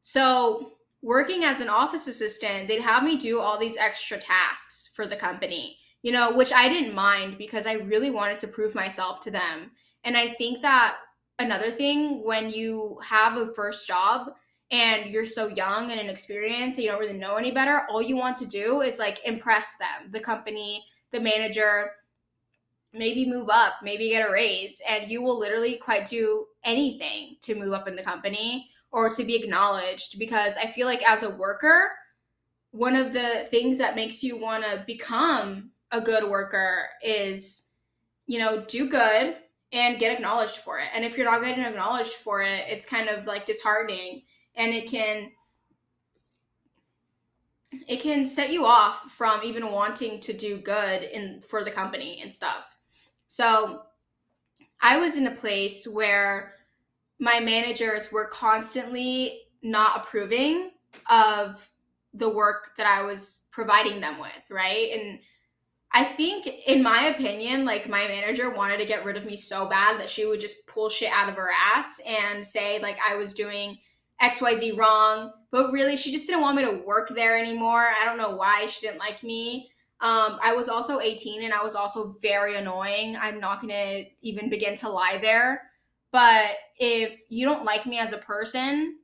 So, 0.00 0.72
working 1.02 1.44
as 1.44 1.60
an 1.60 1.68
office 1.68 2.06
assistant, 2.06 2.68
they'd 2.68 2.80
have 2.80 3.02
me 3.02 3.16
do 3.16 3.40
all 3.40 3.58
these 3.58 3.76
extra 3.76 4.18
tasks 4.18 4.90
for 4.94 5.06
the 5.06 5.16
company, 5.16 5.78
you 6.02 6.12
know, 6.12 6.34
which 6.34 6.52
I 6.52 6.68
didn't 6.68 6.94
mind 6.94 7.38
because 7.38 7.66
I 7.66 7.74
really 7.74 8.10
wanted 8.10 8.38
to 8.40 8.48
prove 8.48 8.74
myself 8.74 9.20
to 9.20 9.30
them. 9.30 9.72
And 10.04 10.16
I 10.16 10.28
think 10.28 10.62
that 10.62 10.96
another 11.38 11.70
thing 11.70 12.24
when 12.24 12.50
you 12.50 12.98
have 13.04 13.36
a 13.36 13.52
first 13.54 13.86
job 13.86 14.32
and 14.70 15.10
you're 15.10 15.24
so 15.24 15.48
young 15.48 15.90
and 15.90 16.00
inexperienced 16.00 16.78
and 16.78 16.84
you 16.84 16.90
don't 16.90 17.00
really 17.00 17.18
know 17.18 17.36
any 17.36 17.50
better, 17.50 17.86
all 17.90 18.00
you 18.00 18.16
want 18.16 18.36
to 18.38 18.46
do 18.46 18.80
is 18.80 18.98
like 18.98 19.24
impress 19.26 19.76
them, 19.78 20.10
the 20.10 20.20
company, 20.20 20.84
the 21.10 21.20
manager, 21.20 21.90
maybe 22.92 23.28
move 23.28 23.48
up, 23.50 23.74
maybe 23.82 24.10
get 24.10 24.28
a 24.28 24.32
raise, 24.32 24.80
and 24.88 25.10
you 25.10 25.22
will 25.22 25.38
literally 25.38 25.76
quite 25.76 26.06
do 26.06 26.46
anything 26.64 27.36
to 27.42 27.54
move 27.54 27.72
up 27.72 27.88
in 27.88 27.96
the 27.96 28.02
company 28.02 28.68
or 28.92 29.08
to 29.08 29.24
be 29.24 29.36
acknowledged 29.36 30.18
because 30.18 30.56
I 30.56 30.66
feel 30.66 30.86
like 30.86 31.08
as 31.08 31.22
a 31.22 31.30
worker, 31.30 31.92
one 32.72 32.96
of 32.96 33.12
the 33.12 33.46
things 33.50 33.78
that 33.78 33.96
makes 33.96 34.22
you 34.22 34.36
want 34.36 34.64
to 34.64 34.84
become 34.86 35.69
a 35.92 36.00
good 36.00 36.28
worker 36.28 36.88
is 37.02 37.70
you 38.30 38.38
know, 38.38 38.64
do 38.68 38.88
good 38.88 39.34
and 39.72 39.98
get 39.98 40.12
acknowledged 40.12 40.58
for 40.58 40.78
it. 40.78 40.86
And 40.94 41.04
if 41.04 41.16
you're 41.16 41.28
not 41.28 41.42
getting 41.42 41.64
acknowledged 41.64 42.12
for 42.12 42.42
it, 42.42 42.64
it's 42.68 42.86
kind 42.86 43.08
of 43.08 43.26
like 43.26 43.44
disheartening 43.44 44.22
and 44.54 44.72
it 44.72 44.88
can 44.88 45.32
it 47.88 48.00
can 48.00 48.28
set 48.28 48.52
you 48.52 48.64
off 48.64 49.10
from 49.10 49.40
even 49.42 49.72
wanting 49.72 50.20
to 50.20 50.32
do 50.32 50.58
good 50.58 51.02
in 51.02 51.40
for 51.40 51.64
the 51.64 51.72
company 51.72 52.20
and 52.22 52.32
stuff. 52.32 52.76
So 53.26 53.82
I 54.80 54.96
was 54.96 55.16
in 55.16 55.26
a 55.26 55.32
place 55.32 55.88
where 55.88 56.54
my 57.18 57.40
managers 57.40 58.12
were 58.12 58.26
constantly 58.26 59.40
not 59.60 60.04
approving 60.04 60.70
of 61.10 61.68
the 62.14 62.28
work 62.28 62.76
that 62.76 62.86
I 62.86 63.02
was 63.02 63.46
providing 63.50 64.00
them 64.00 64.20
with, 64.20 64.42
right? 64.50 64.90
And 64.92 65.18
I 65.92 66.04
think, 66.04 66.46
in 66.66 66.82
my 66.82 67.06
opinion, 67.06 67.64
like 67.64 67.88
my 67.88 68.06
manager 68.06 68.50
wanted 68.50 68.78
to 68.78 68.86
get 68.86 69.04
rid 69.04 69.16
of 69.16 69.24
me 69.24 69.36
so 69.36 69.66
bad 69.66 69.98
that 69.98 70.08
she 70.08 70.24
would 70.24 70.40
just 70.40 70.66
pull 70.66 70.88
shit 70.88 71.10
out 71.10 71.28
of 71.28 71.34
her 71.34 71.50
ass 71.74 72.00
and 72.06 72.46
say, 72.46 72.78
like, 72.80 72.96
I 73.04 73.16
was 73.16 73.34
doing 73.34 73.78
XYZ 74.22 74.78
wrong. 74.78 75.32
But 75.50 75.72
really, 75.72 75.96
she 75.96 76.12
just 76.12 76.26
didn't 76.28 76.42
want 76.42 76.56
me 76.56 76.64
to 76.64 76.82
work 76.86 77.08
there 77.08 77.36
anymore. 77.36 77.90
I 78.00 78.04
don't 78.04 78.18
know 78.18 78.36
why 78.36 78.66
she 78.66 78.86
didn't 78.86 79.00
like 79.00 79.24
me. 79.24 79.70
Um, 80.00 80.38
I 80.40 80.54
was 80.54 80.68
also 80.68 81.00
18 81.00 81.42
and 81.42 81.52
I 81.52 81.62
was 81.62 81.74
also 81.74 82.14
very 82.22 82.54
annoying. 82.54 83.16
I'm 83.20 83.40
not 83.40 83.60
going 83.60 83.72
to 83.72 84.04
even 84.22 84.48
begin 84.48 84.76
to 84.76 84.88
lie 84.88 85.18
there. 85.20 85.70
But 86.12 86.56
if 86.78 87.20
you 87.28 87.46
don't 87.46 87.64
like 87.64 87.84
me 87.84 87.98
as 87.98 88.12
a 88.12 88.18
person, 88.18 88.99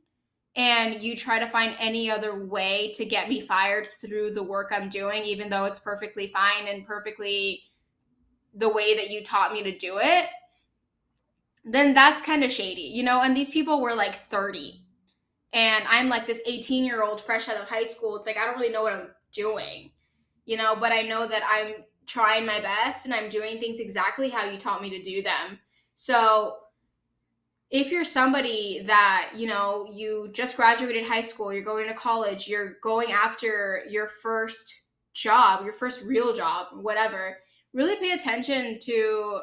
and 0.57 1.03
you 1.03 1.15
try 1.15 1.39
to 1.39 1.47
find 1.47 1.77
any 1.79 2.11
other 2.11 2.45
way 2.45 2.91
to 2.95 3.05
get 3.05 3.29
me 3.29 3.41
fired 3.41 3.87
through 3.87 4.33
the 4.33 4.43
work 4.43 4.73
I'm 4.75 4.89
doing, 4.89 5.23
even 5.23 5.51
though 5.51 5.65
it's 5.67 5.79
perfectly 5.79 6.27
fine 6.27 6.67
and 6.67 6.87
perfectly 6.87 7.63
the 8.55 8.71
way 8.71 8.97
that 8.97 9.11
you 9.11 9.23
taught 9.23 9.53
me 9.53 9.63
to 9.63 9.77
do 9.77 9.99
it, 9.99 10.27
then 11.65 11.93
that's 11.93 12.23
kind 12.23 12.43
of 12.43 12.51
shady, 12.51 12.83
you 12.83 13.03
know? 13.03 13.21
And 13.21 13.37
these 13.37 13.51
people 13.51 13.83
were 13.83 13.95
like 13.95 14.15
30. 14.15 14.83
And 15.53 15.85
I'm 15.89 16.09
like 16.09 16.27
this 16.27 16.41
18 16.47 16.85
year 16.85 17.03
old 17.03 17.21
fresh 17.21 17.49
out 17.51 17.57
of 17.61 17.69
high 17.69 17.85
school. 17.85 18.17
It's 18.17 18.27
like, 18.27 18.39
I 18.39 18.47
don't 18.47 18.59
really 18.59 18.73
know 18.73 18.83
what 18.83 18.95
I'm 18.95 19.09
doing, 19.33 19.91
you 20.47 20.57
know? 20.57 20.75
But 20.75 20.93
I 20.93 21.03
know 21.03 21.27
that 21.27 21.43
I'm 21.51 21.85
trying 22.07 22.47
my 22.47 22.61
best 22.61 23.05
and 23.05 23.15
I'm 23.15 23.29
doing 23.29 23.59
things 23.59 23.79
exactly 23.79 24.31
how 24.31 24.49
you 24.49 24.57
taught 24.57 24.81
me 24.81 24.89
to 24.91 25.03
do 25.03 25.23
them. 25.23 25.59
So 25.95 26.57
if 27.71 27.91
you're 27.91 28.05
somebody 28.05 28.83
that 28.87 29.33
you 29.35 29.47
know 29.47 29.89
you 29.93 30.31
just 30.33 30.57
graduated 30.57 31.05
high 31.05 31.21
school 31.21 31.53
you're 31.53 31.63
going 31.63 31.89
to 31.89 31.95
college 31.95 32.49
you're 32.49 32.77
going 32.83 33.11
after 33.11 33.83
your 33.89 34.09
first 34.23 34.85
job 35.15 35.65
your 35.65 35.73
first 35.73 36.05
real 36.05 36.33
job 36.33 36.69
whatever 36.81 37.37
really 37.73 37.97
pay 37.97 38.13
attention 38.13 38.79
to 38.81 39.41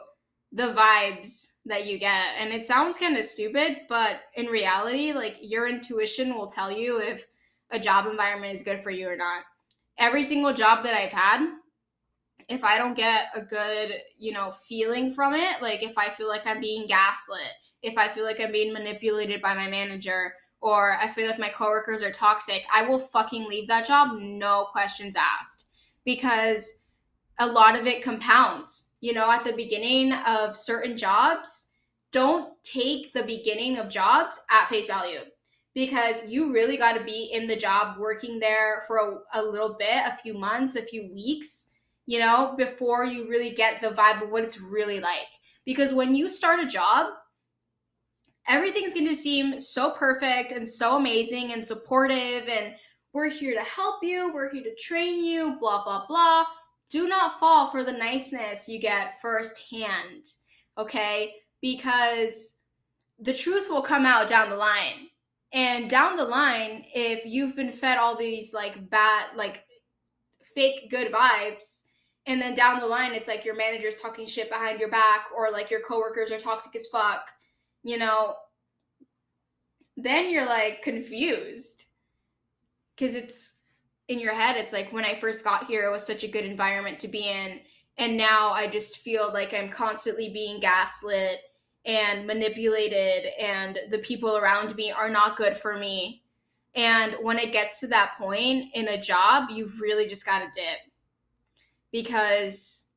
the 0.54 0.72
vibes 0.72 1.54
that 1.66 1.88
you 1.88 1.98
get. 1.98 2.36
And 2.40 2.54
it 2.54 2.68
sounds 2.68 2.98
kind 2.98 3.18
of 3.18 3.26
stupid 3.26 3.82
but 3.90 4.22
in 4.36 4.48
reality 4.48 5.12
like 5.12 5.38
your 5.42 5.68
intuition 5.68 6.36
will 6.36 6.48
tell 6.48 6.72
you 6.72 7.00
if 7.00 7.26
a 7.72 7.80
job 7.80 8.06
environment 8.06 8.54
is 8.54 8.64
good 8.64 8.80
for 8.80 8.92
you 8.92 9.08
or 9.10 9.16
not. 9.16 9.44
Every 9.98 10.24
single 10.24 10.54
job 10.54 10.84
that 10.86 10.96
i've 10.96 11.12
had 11.12 11.48
if 12.50 12.64
i 12.64 12.78
don't 12.78 12.96
get 12.96 13.28
a 13.36 13.42
good 13.42 13.94
you 14.18 14.34
know 14.34 14.52
feeling 14.52 15.12
from 15.12 15.34
it 15.34 15.62
like 15.62 15.84
if 15.84 15.98
i 15.98 16.10
feel 16.10 16.28
like 16.28 16.46
i'm 16.46 16.60
being 16.60 16.88
gaslit 16.88 17.54
if 17.84 17.98
I 17.98 18.08
feel 18.08 18.24
like 18.24 18.40
I'm 18.40 18.52
being 18.52 18.74
manipulated 18.74 19.42
by 19.42 19.54
my 19.54 19.68
manager 19.68 20.34
or 20.62 20.98
I 21.00 21.10
feel 21.10 21.28
like 21.28 21.38
my 21.38 21.50
coworkers 21.50 22.02
are 22.02 22.12
toxic, 22.12 22.66
I 22.74 22.88
will 22.88 22.98
fucking 22.98 23.48
leave 23.48 23.68
that 23.68 23.86
job, 23.86 24.18
no 24.18 24.66
questions 24.72 25.16
asked. 25.16 25.66
Because 26.06 26.80
a 27.40 27.48
lot 27.48 27.78
of 27.78 27.86
it 27.86 28.02
compounds. 28.02 28.94
You 29.02 29.14
know, 29.14 29.30
at 29.30 29.44
the 29.44 29.54
beginning 29.54 30.14
of 30.14 30.56
certain 30.56 30.98
jobs, 30.98 31.74
don't 32.12 32.52
take 32.64 33.12
the 33.12 33.24
beginning 33.24 33.78
of 33.78 33.90
jobs 33.90 34.40
at 34.50 34.70
face 34.70 34.88
value 34.88 35.20
because 35.74 36.22
you 36.28 36.54
really 36.54 36.78
got 36.78 36.98
to 36.98 37.04
be 37.04 37.30
in 37.34 37.48
the 37.48 37.56
job 37.56 37.98
working 37.98 38.40
there 38.40 38.84
for 38.88 38.98
a, 38.98 39.40
a, 39.40 39.42
little 39.42 39.76
bit, 39.78 40.06
a 40.06 40.18
few 40.22 40.36
months, 40.36 40.76
a 40.76 40.84
few 40.84 41.12
weeks, 41.14 41.72
you 42.06 42.20
know, 42.20 42.54
before 42.58 43.06
you 43.06 43.28
really 43.28 43.52
get 43.52 43.82
the 43.82 43.90
vibe 43.90 44.22
of 44.22 44.30
what 44.30 44.44
it's 44.44 44.62
really 44.62 45.00
like. 45.00 45.40
Because 45.66 45.94
when 45.94 46.14
you 46.14 46.30
start 46.30 46.60
a 46.60 46.68
job, 46.68 47.14
everything's 48.48 48.94
going 48.94 49.08
to 49.08 49.16
seem 49.16 49.58
so 49.58 49.92
perfect 49.92 50.52
and 50.52 50.68
so 50.68 50.98
amazing 50.98 51.54
and 51.54 51.66
supportive 51.66 52.48
and 52.48 52.76
we're 53.14 53.30
here 53.30 53.54
to 53.54 53.62
help 53.62 54.04
you, 54.04 54.34
we're 54.34 54.52
here 54.52 54.64
to 54.64 54.76
train 54.76 55.24
you, 55.24 55.58
blah, 55.60 55.84
blah, 55.84 56.06
blah. 56.08 56.46
Do 56.90 57.08
not 57.08 57.40
fall 57.40 57.68
for 57.68 57.84
the 57.84 57.92
niceness 57.92 58.68
you 58.68 58.80
get 58.80 59.22
firsthand, 59.22 60.26
okay? 60.78 61.36
Because 61.62 62.60
the 63.20 63.34
truth 63.34 63.70
will 63.70 63.84
come 63.84 64.06
out 64.06 64.28
down 64.28 64.50
the 64.50 64.56
line. 64.56 65.10
And 65.54 65.88
down 65.88 66.18
the 66.18 66.26
line, 66.26 66.84
if 66.96 67.26
you've 67.26 67.56
been 67.56 67.72
fed 67.72 68.00
all 68.00 68.18
these 68.18 68.54
like 68.54 68.90
bad, 68.90 69.26
like 69.36 69.64
fake 70.56 70.90
good 70.90 71.12
vibes, 71.12 71.86
and 72.26 72.42
then 72.42 72.56
down 72.56 72.80
the 72.80 72.88
line, 72.88 73.14
it's 73.14 73.28
like 73.28 73.46
your 73.46 73.56
manager's 73.56 74.02
talking 74.02 74.26
shit 74.26 74.50
behind 74.50 74.80
your 74.80 74.90
back, 74.90 75.28
or 75.36 75.52
like 75.52 75.70
your 75.70 75.82
coworkers 75.82 76.32
are 76.32 76.40
toxic 76.40 76.76
as 76.76 76.88
fuck, 76.88 77.28
you 77.84 77.98
know, 77.98 78.36
then 79.98 80.32
you're 80.32 80.46
like 80.46 80.82
confused 80.82 81.86
because 82.96 83.16
it's 83.16 83.56
in 84.08 84.20
your 84.20 84.34
head. 84.34 84.58
It's 84.58 84.74
like 84.74 84.92
when 84.92 85.06
I 85.06 85.16
first 85.16 85.44
got 85.44 85.66
here, 85.66 85.86
it 85.86 85.92
was 85.92 86.06
such 86.06 86.24
a 86.24 86.28
good 86.28 86.46
environment 86.46 87.00
to 87.00 87.08
be 87.08 87.28
in. 87.28 87.60
And 87.98 88.18
now 88.18 88.52
I 88.52 88.68
just 88.68 88.98
feel 88.98 89.32
like 89.32 89.54
I'm 89.54 89.70
constantly 89.70 90.30
being 90.30 90.60
gaslit 90.60 91.40
and 91.86 92.26
manipulated, 92.26 93.30
and 93.40 93.78
the 93.90 93.98
people 94.00 94.38
around 94.38 94.74
me 94.76 94.92
are 94.92 95.10
not 95.10 95.36
good 95.36 95.56
for 95.56 95.78
me. 95.78 96.24
And 96.76 97.16
when 97.22 97.38
it 97.38 97.52
gets 97.52 97.82
to 97.82 97.88
that 97.88 98.14
point 98.18 98.72
in 98.74 98.88
a 98.88 99.02
job, 99.02 99.50
you've 99.52 99.80
really 99.80 100.08
just 100.08 100.26
got 100.26 100.40
to 100.40 100.46
dip 100.56 100.80
because 101.92 102.93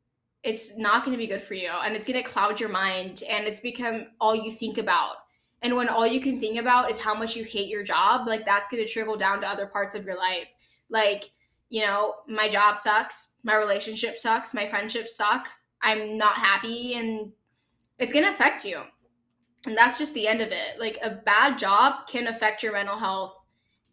it's 0.47 0.79
not 0.79 1.05
going 1.05 1.12
to 1.12 1.19
be 1.19 1.26
good 1.26 1.43
for 1.43 1.55
you 1.55 1.71
and 1.85 1.95
it's 1.95 2.07
going 2.07 2.23
to 2.23 2.29
cloud 2.29 2.59
your 2.59 2.69
mind 2.69 3.23
and 3.29 3.47
it's 3.47 3.61
become 3.61 4.07
all 4.21 4.35
you 4.35 4.50
think 4.50 4.79
about 4.79 5.17
and 5.62 5.76
when 5.76 5.88
all 5.88 6.07
you 6.07 6.21
can 6.21 6.38
think 6.38 6.59
about 6.59 6.91
is 6.91 7.00
how 7.00 7.15
much 7.15 7.37
you 7.37 7.45
hate 7.45 7.69
your 7.69 7.83
job 7.83 8.26
like 8.26 8.47
that's 8.47 8.69
going 8.69 8.83
to 8.83 8.91
trickle 8.91 9.17
down 9.17 9.41
to 9.41 9.49
other 9.49 9.67
parts 9.67 9.95
of 9.95 10.05
your 10.05 10.17
life 10.17 10.55
like 10.88 11.31
you 11.69 11.83
know, 11.83 12.15
my 12.29 12.49
job 12.49 12.76
sucks, 12.76 13.37
my 13.43 13.57
relationship 13.57 14.17
sucks, 14.17 14.55
my 14.55 14.67
friendships 14.67 15.17
suck, 15.17 15.49
I'm 15.83 16.17
not 16.17 16.37
happy, 16.37 16.95
and 16.95 17.33
it's 17.99 18.12
gonna 18.12 18.31
affect 18.31 18.65
you. 18.65 18.81
And 19.67 19.76
that's 19.76 19.99
just 19.99 20.15
the 20.15 20.29
end 20.29 20.41
of 20.41 20.53
it. 20.53 20.79
Like 20.79 20.99
a 21.03 21.11
bad 21.11 21.59
job 21.59 22.07
can 22.07 22.29
affect 22.29 22.62
your 22.62 22.73
mental 22.73 22.99
health 22.99 23.37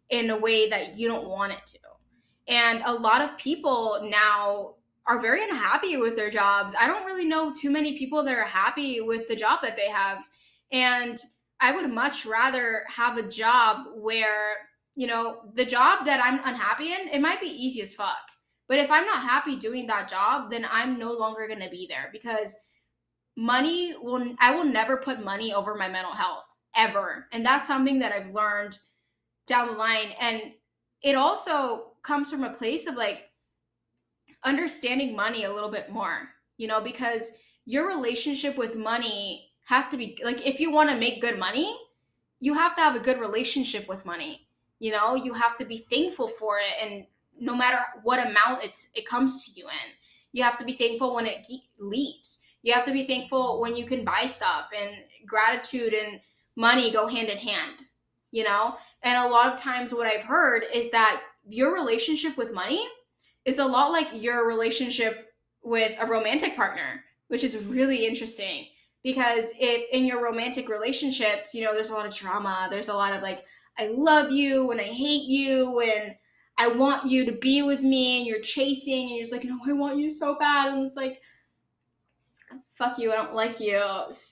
in 0.09 0.29
a 0.29 0.37
way 0.37 0.69
that 0.69 0.97
you 0.97 1.07
don't 1.07 1.27
want 1.27 1.53
it 1.53 1.65
to. 1.65 1.79
And 2.47 2.83
a 2.85 2.93
lot 2.93 3.21
of 3.21 3.37
people 3.37 4.01
now 4.03 4.75
are 5.07 5.19
very 5.19 5.43
unhappy 5.43 5.97
with 5.97 6.15
their 6.15 6.29
jobs. 6.29 6.75
I 6.79 6.87
don't 6.87 7.05
really 7.05 7.25
know 7.25 7.53
too 7.53 7.69
many 7.69 7.97
people 7.97 8.23
that 8.23 8.35
are 8.35 8.43
happy 8.43 9.01
with 9.01 9.27
the 9.27 9.35
job 9.35 9.59
that 9.61 9.75
they 9.75 9.89
have. 9.89 10.23
And 10.71 11.17
I 11.59 11.73
would 11.73 11.89
much 11.91 12.25
rather 12.25 12.83
have 12.87 13.17
a 13.17 13.27
job 13.27 13.85
where, 13.95 14.55
you 14.95 15.07
know, 15.07 15.41
the 15.53 15.65
job 15.65 16.05
that 16.05 16.21
I'm 16.23 16.39
unhappy 16.45 16.93
in, 16.93 17.09
it 17.09 17.21
might 17.21 17.41
be 17.41 17.47
easy 17.47 17.81
as 17.81 17.93
fuck. 17.93 18.17
But 18.69 18.79
if 18.79 18.89
I'm 18.89 19.05
not 19.05 19.21
happy 19.21 19.57
doing 19.57 19.87
that 19.87 20.09
job, 20.09 20.49
then 20.49 20.65
I'm 20.69 20.97
no 20.97 21.11
longer 21.11 21.47
going 21.47 21.59
to 21.59 21.69
be 21.69 21.85
there 21.87 22.09
because 22.11 22.55
money 23.35 23.93
will 24.01 24.35
I 24.39 24.55
will 24.55 24.63
never 24.63 24.97
put 24.97 25.23
money 25.23 25.53
over 25.53 25.75
my 25.75 25.89
mental 25.89 26.13
health 26.13 26.45
ever. 26.75 27.27
And 27.31 27.45
that's 27.45 27.67
something 27.67 27.99
that 27.99 28.13
I've 28.13 28.33
learned 28.33 28.77
down 29.47 29.67
the 29.67 29.73
line 29.73 30.11
and 30.19 30.53
it 31.01 31.15
also 31.15 31.91
comes 32.01 32.31
from 32.31 32.43
a 32.43 32.53
place 32.53 32.87
of 32.87 32.95
like 32.95 33.29
understanding 34.45 35.15
money 35.15 35.43
a 35.43 35.53
little 35.53 35.71
bit 35.71 35.89
more, 35.89 36.29
you 36.57 36.67
know, 36.67 36.81
because 36.81 37.33
your 37.65 37.87
relationship 37.87 38.57
with 38.57 38.75
money 38.75 39.49
has 39.65 39.87
to 39.87 39.97
be 39.97 40.17
like 40.23 40.45
if 40.45 40.59
you 40.59 40.71
want 40.71 40.89
to 40.89 40.97
make 40.97 41.21
good 41.21 41.39
money, 41.39 41.77
you 42.39 42.53
have 42.53 42.75
to 42.75 42.81
have 42.81 42.95
a 42.95 42.99
good 42.99 43.19
relationship 43.19 43.87
with 43.87 44.05
money. 44.05 44.47
You 44.79 44.91
know, 44.91 45.15
you 45.15 45.33
have 45.33 45.57
to 45.57 45.65
be 45.65 45.77
thankful 45.77 46.27
for 46.27 46.57
it 46.57 46.73
and 46.81 47.05
no 47.39 47.55
matter 47.55 47.79
what 48.03 48.19
amount 48.19 48.63
it's 48.63 48.89
it 48.93 49.05
comes 49.05 49.45
to 49.45 49.59
you 49.59 49.67
in. 49.67 49.91
You 50.33 50.43
have 50.43 50.57
to 50.57 50.65
be 50.65 50.73
thankful 50.73 51.15
when 51.15 51.25
it 51.25 51.47
leaves. 51.79 52.43
You 52.63 52.73
have 52.73 52.85
to 52.85 52.91
be 52.91 53.05
thankful 53.05 53.61
when 53.61 53.75
you 53.75 53.85
can 53.85 54.03
buy 54.03 54.25
stuff 54.27 54.69
and 54.77 54.91
gratitude 55.25 55.93
and 55.93 56.19
money 56.55 56.91
go 56.91 57.07
hand 57.07 57.29
in 57.29 57.37
hand, 57.37 57.77
you 58.31 58.43
know? 58.43 58.75
And 59.03 59.17
a 59.17 59.29
lot 59.29 59.51
of 59.51 59.59
times 59.59 59.93
what 59.93 60.07
I've 60.07 60.23
heard 60.23 60.65
is 60.73 60.89
that 60.91 61.21
your 61.47 61.73
relationship 61.73 62.37
with 62.37 62.53
money 62.53 62.87
is 63.45 63.59
a 63.59 63.65
lot 63.65 63.91
like 63.91 64.07
your 64.13 64.47
relationship 64.47 65.33
with 65.63 65.95
a 65.99 66.05
romantic 66.05 66.55
partner, 66.55 67.03
which 67.27 67.43
is 67.43 67.57
really 67.57 68.05
interesting 68.05 68.67
because 69.03 69.51
if 69.59 69.89
in 69.91 70.05
your 70.05 70.23
romantic 70.23 70.69
relationships, 70.69 71.53
you 71.53 71.63
know, 71.63 71.73
there's 71.73 71.89
a 71.89 71.93
lot 71.93 72.05
of 72.05 72.15
drama, 72.15 72.67
there's 72.69 72.89
a 72.89 72.93
lot 72.93 73.13
of 73.13 73.21
like, 73.21 73.43
I 73.77 73.87
love 73.87 74.31
you 74.31 74.71
and 74.71 74.79
I 74.79 74.85
hate 74.85 75.23
you 75.23 75.81
and 75.81 76.15
I 76.57 76.67
want 76.67 77.09
you 77.09 77.25
to 77.25 77.31
be 77.31 77.63
with 77.63 77.81
me 77.81 78.19
and 78.19 78.27
you're 78.27 78.39
chasing 78.39 79.07
and 79.07 79.09
you're 79.11 79.23
just 79.23 79.33
like, 79.33 79.43
no, 79.43 79.57
I 79.67 79.73
want 79.73 79.97
you 79.97 80.09
so 80.09 80.37
bad. 80.37 80.71
And 80.71 80.85
it's 80.85 80.95
like, 80.95 81.21
fuck 82.75 82.97
you, 82.97 83.11
I 83.11 83.15
don't 83.15 83.33
like 83.33 83.59
you. 83.59 83.81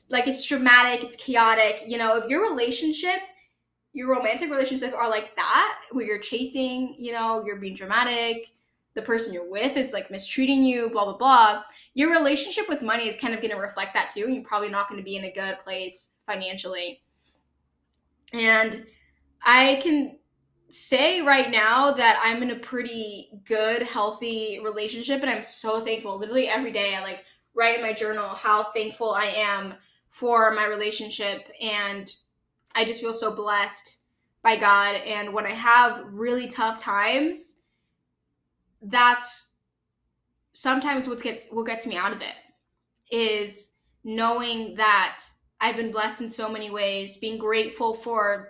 Like 0.10 0.28
it's 0.28 0.46
dramatic, 0.46 1.04
it's 1.04 1.16
chaotic. 1.16 1.84
You 1.88 1.98
know, 1.98 2.18
if 2.18 2.30
your 2.30 2.42
relationship, 2.50 3.20
your 3.94 4.10
romantic 4.10 4.50
relationship 4.50 4.94
are 4.94 5.10
like 5.10 5.36
that, 5.36 5.82
where 5.92 6.06
you're 6.06 6.20
chasing, 6.20 6.96
you 6.98 7.12
know, 7.12 7.44
you're 7.46 7.58
being 7.58 7.76
dramatic, 7.76 8.52
the 8.94 9.02
person 9.02 9.34
you're 9.34 9.50
with 9.50 9.78
is 9.78 9.94
like 9.94 10.12
mistreating 10.12 10.64
you, 10.64 10.90
blah, 10.90 11.06
blah, 11.06 11.18
blah, 11.18 11.64
your 11.94 12.12
relationship 12.12 12.68
with 12.68 12.82
money 12.82 13.08
is 13.08 13.16
kind 13.16 13.34
of 13.34 13.42
going 13.42 13.54
to 13.54 13.60
reflect 13.60 13.94
that 13.94 14.10
too. 14.10 14.26
And 14.26 14.36
you're 14.36 14.44
probably 14.44 14.70
not 14.70 14.90
going 14.90 15.00
to 15.00 15.06
be 15.06 15.16
in 15.16 15.26
a 15.26 15.32
good 15.32 15.60
place 15.60 16.18
financially. 16.26 17.02
And 18.34 18.86
I 19.44 19.80
can 19.82 20.18
say 20.70 21.22
right 21.22 21.50
now 21.52 21.92
that 21.92 22.20
I'm 22.24 22.42
in 22.44 22.52
a 22.52 22.60
pretty 22.60 23.30
good, 23.46 23.84
healthy 23.84 24.60
relationship. 24.64 25.22
And 25.22 25.30
I'm 25.30 25.44
so 25.44 25.82
thankful. 25.82 26.18
Literally 26.18 26.48
every 26.48 26.72
day, 26.72 26.96
I 26.96 27.02
like 27.02 27.24
write 27.54 27.78
in 27.78 27.82
my 27.82 27.94
journal 27.94 28.28
how 28.28 28.64
thankful 28.64 29.14
I 29.14 29.26
am 29.26 29.74
for 30.10 30.52
my 30.52 30.66
relationship. 30.66 31.50
And 31.62 32.12
I 32.76 32.86
just 32.86 33.02
feel 33.02 33.14
so 33.14 33.34
blessed 33.34 34.00
by 34.44 34.56
God. 34.56 34.96
And 34.96 35.34
when 35.34 35.46
I 35.46 35.52
have 35.52 36.06
really 36.10 36.48
tough 36.48 36.78
times, 36.78 37.61
that's 38.82 39.54
sometimes 40.54 41.08
what 41.08 41.22
gets 41.22 41.50
what 41.52 41.66
gets 41.66 41.86
me 41.88 41.96
out 41.96 42.12
of 42.12 42.22
it 42.22 42.36
is 43.12 43.76
knowing 44.04 44.76
that 44.76 45.24
I've 45.60 45.76
been 45.76 45.92
blessed 45.92 46.22
in 46.22 46.30
so 46.30 46.50
many 46.50 46.72
ways, 46.72 47.18
being 47.18 47.38
grateful 47.38 47.94
for 47.94 48.50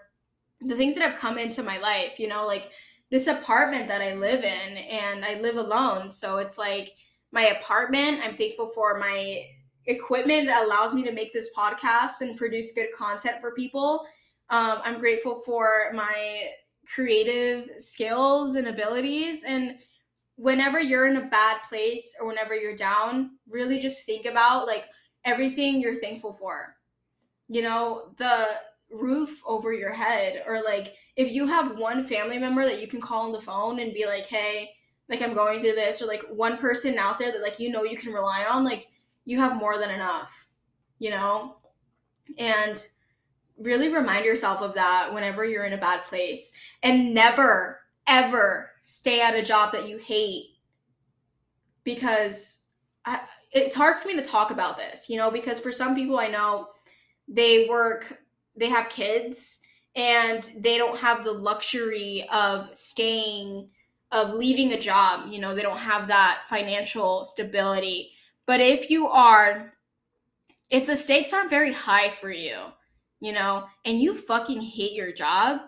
the 0.62 0.76
things 0.76 0.96
that 0.96 1.10
have 1.10 1.20
come 1.20 1.38
into 1.38 1.64
my 1.64 1.78
life, 1.78 2.20
you 2.20 2.28
know, 2.28 2.46
like 2.46 2.72
this 3.10 3.28
apartment 3.28 3.88
that 3.90 4.02
I 4.02 4.14
live 4.14 4.44
in 4.44 4.78
and 4.78 5.26
I 5.26 5.40
live 5.42 5.58
alone. 5.58 6.12
So 6.12 6.38
it's 6.38 6.58
like 6.58 6.94
my 7.32 7.48
apartment, 7.48 8.22
I'm 8.24 8.36
thankful 8.36 8.68
for 8.68 8.98
my 8.98 9.46
equipment 9.88 10.48
that 10.48 10.64
allows 10.64 10.94
me 10.94 11.04
to 11.04 11.12
make 11.12 11.34
this 11.34 11.50
podcast 11.58 12.22
and 12.22 12.38
produce 12.38 12.74
good 12.74 12.94
content 12.96 13.42
for 13.42 13.52
people. 13.52 14.06
Um, 14.50 14.80
I'm 14.84 15.00
grateful 15.00 15.42
for 15.46 15.92
my 15.94 16.50
creative 16.94 17.82
skills 17.82 18.56
and 18.56 18.68
abilities 18.68 19.44
and 19.44 19.78
whenever 20.36 20.80
you're 20.80 21.08
in 21.08 21.18
a 21.18 21.30
bad 21.30 21.58
place 21.68 22.16
or 22.20 22.28
whenever 22.28 22.56
you're 22.56 22.76
down, 22.76 23.32
really 23.48 23.80
just 23.80 24.06
think 24.06 24.26
about 24.26 24.68
like 24.68 24.86
everything 25.26 25.80
you're 25.80 26.00
thankful 26.00 26.34
for. 26.34 26.76
You 27.48 27.62
know, 27.62 28.14
the 28.18 28.48
roof 28.92 29.42
over 29.46 29.74
your 29.74 29.92
head, 29.92 30.44
or 30.48 30.64
like 30.64 30.94
if 31.16 31.32
you 31.32 31.46
have 31.48 31.78
one 31.78 32.04
family 32.04 32.38
member 32.40 32.64
that 32.64 32.82
you 32.82 32.88
can 32.88 33.02
call 33.02 33.26
on 33.26 33.32
the 33.32 33.42
phone 33.42 33.80
and 33.80 33.94
be 33.94 34.06
like, 34.06 34.26
hey, 34.26 34.72
like 35.10 35.22
I'm 35.22 35.34
going 35.34 35.60
through 35.60 35.74
this, 35.74 36.02
or 36.02 36.06
like 36.06 36.24
one 36.30 36.58
person 36.58 36.98
out 36.98 37.20
there 37.20 37.32
that 37.32 37.42
like 37.42 37.60
you 37.60 37.70
know 37.70 37.84
you 37.84 37.98
can 37.98 38.14
rely 38.14 38.46
on, 38.46 38.64
like 38.64 38.88
you 39.26 39.40
have 39.40 39.58
more 39.58 39.78
than 39.78 39.90
enough, 39.92 40.48
you 41.00 41.10
know? 41.10 41.58
And 42.38 42.84
really 43.58 43.94
remind 43.94 44.26
yourself 44.26 44.62
of 44.62 44.74
that 44.76 45.14
whenever 45.14 45.46
you're 45.46 45.66
in 45.66 45.74
a 45.74 45.78
bad 45.78 46.06
place 46.06 46.54
and 46.82 47.14
never, 47.14 47.80
ever 48.08 48.71
stay 48.92 49.22
at 49.22 49.36
a 49.36 49.42
job 49.42 49.72
that 49.72 49.88
you 49.88 49.98
hate 49.98 50.48
because 51.86 52.66
I, 53.06 53.22
it's 53.54 53.74
hard 53.74 53.96
for 53.96 54.10
me 54.10 54.18
to 54.18 54.22
talk 54.22 54.52
about 54.52 54.78
this, 54.78 55.10
you 55.10 55.16
know, 55.16 55.32
because 55.32 55.62
for 55.62 55.72
some 55.72 55.96
people 55.96 56.20
I 56.20 56.28
know 56.28 56.68
they 57.26 57.70
work, 57.70 58.22
they 58.58 58.68
have 58.68 58.90
kids 58.90 59.62
and 59.96 60.44
they 60.58 60.78
don't 60.78 60.98
have 60.98 61.24
the 61.24 61.32
luxury 61.32 62.28
of 62.34 62.76
staying 62.76 63.70
of 64.12 64.34
leaving 64.34 64.74
a 64.74 64.80
job, 64.80 65.32
you 65.32 65.40
know, 65.40 65.56
they 65.56 65.62
don't 65.62 65.78
have 65.78 66.10
that 66.10 66.42
financial 66.50 67.24
stability. 67.24 68.12
But 68.46 68.60
if 68.60 68.90
you 68.90 69.08
are 69.08 69.72
if 70.70 70.86
the 70.86 70.98
stakes 70.98 71.32
aren't 71.32 71.50
very 71.50 71.72
high 71.72 72.10
for 72.10 72.30
you, 72.30 72.58
you 73.22 73.32
know, 73.32 73.68
and 73.86 74.02
you 74.02 74.14
fucking 74.14 74.60
hate 74.60 74.92
your 74.92 75.14
job 75.14 75.62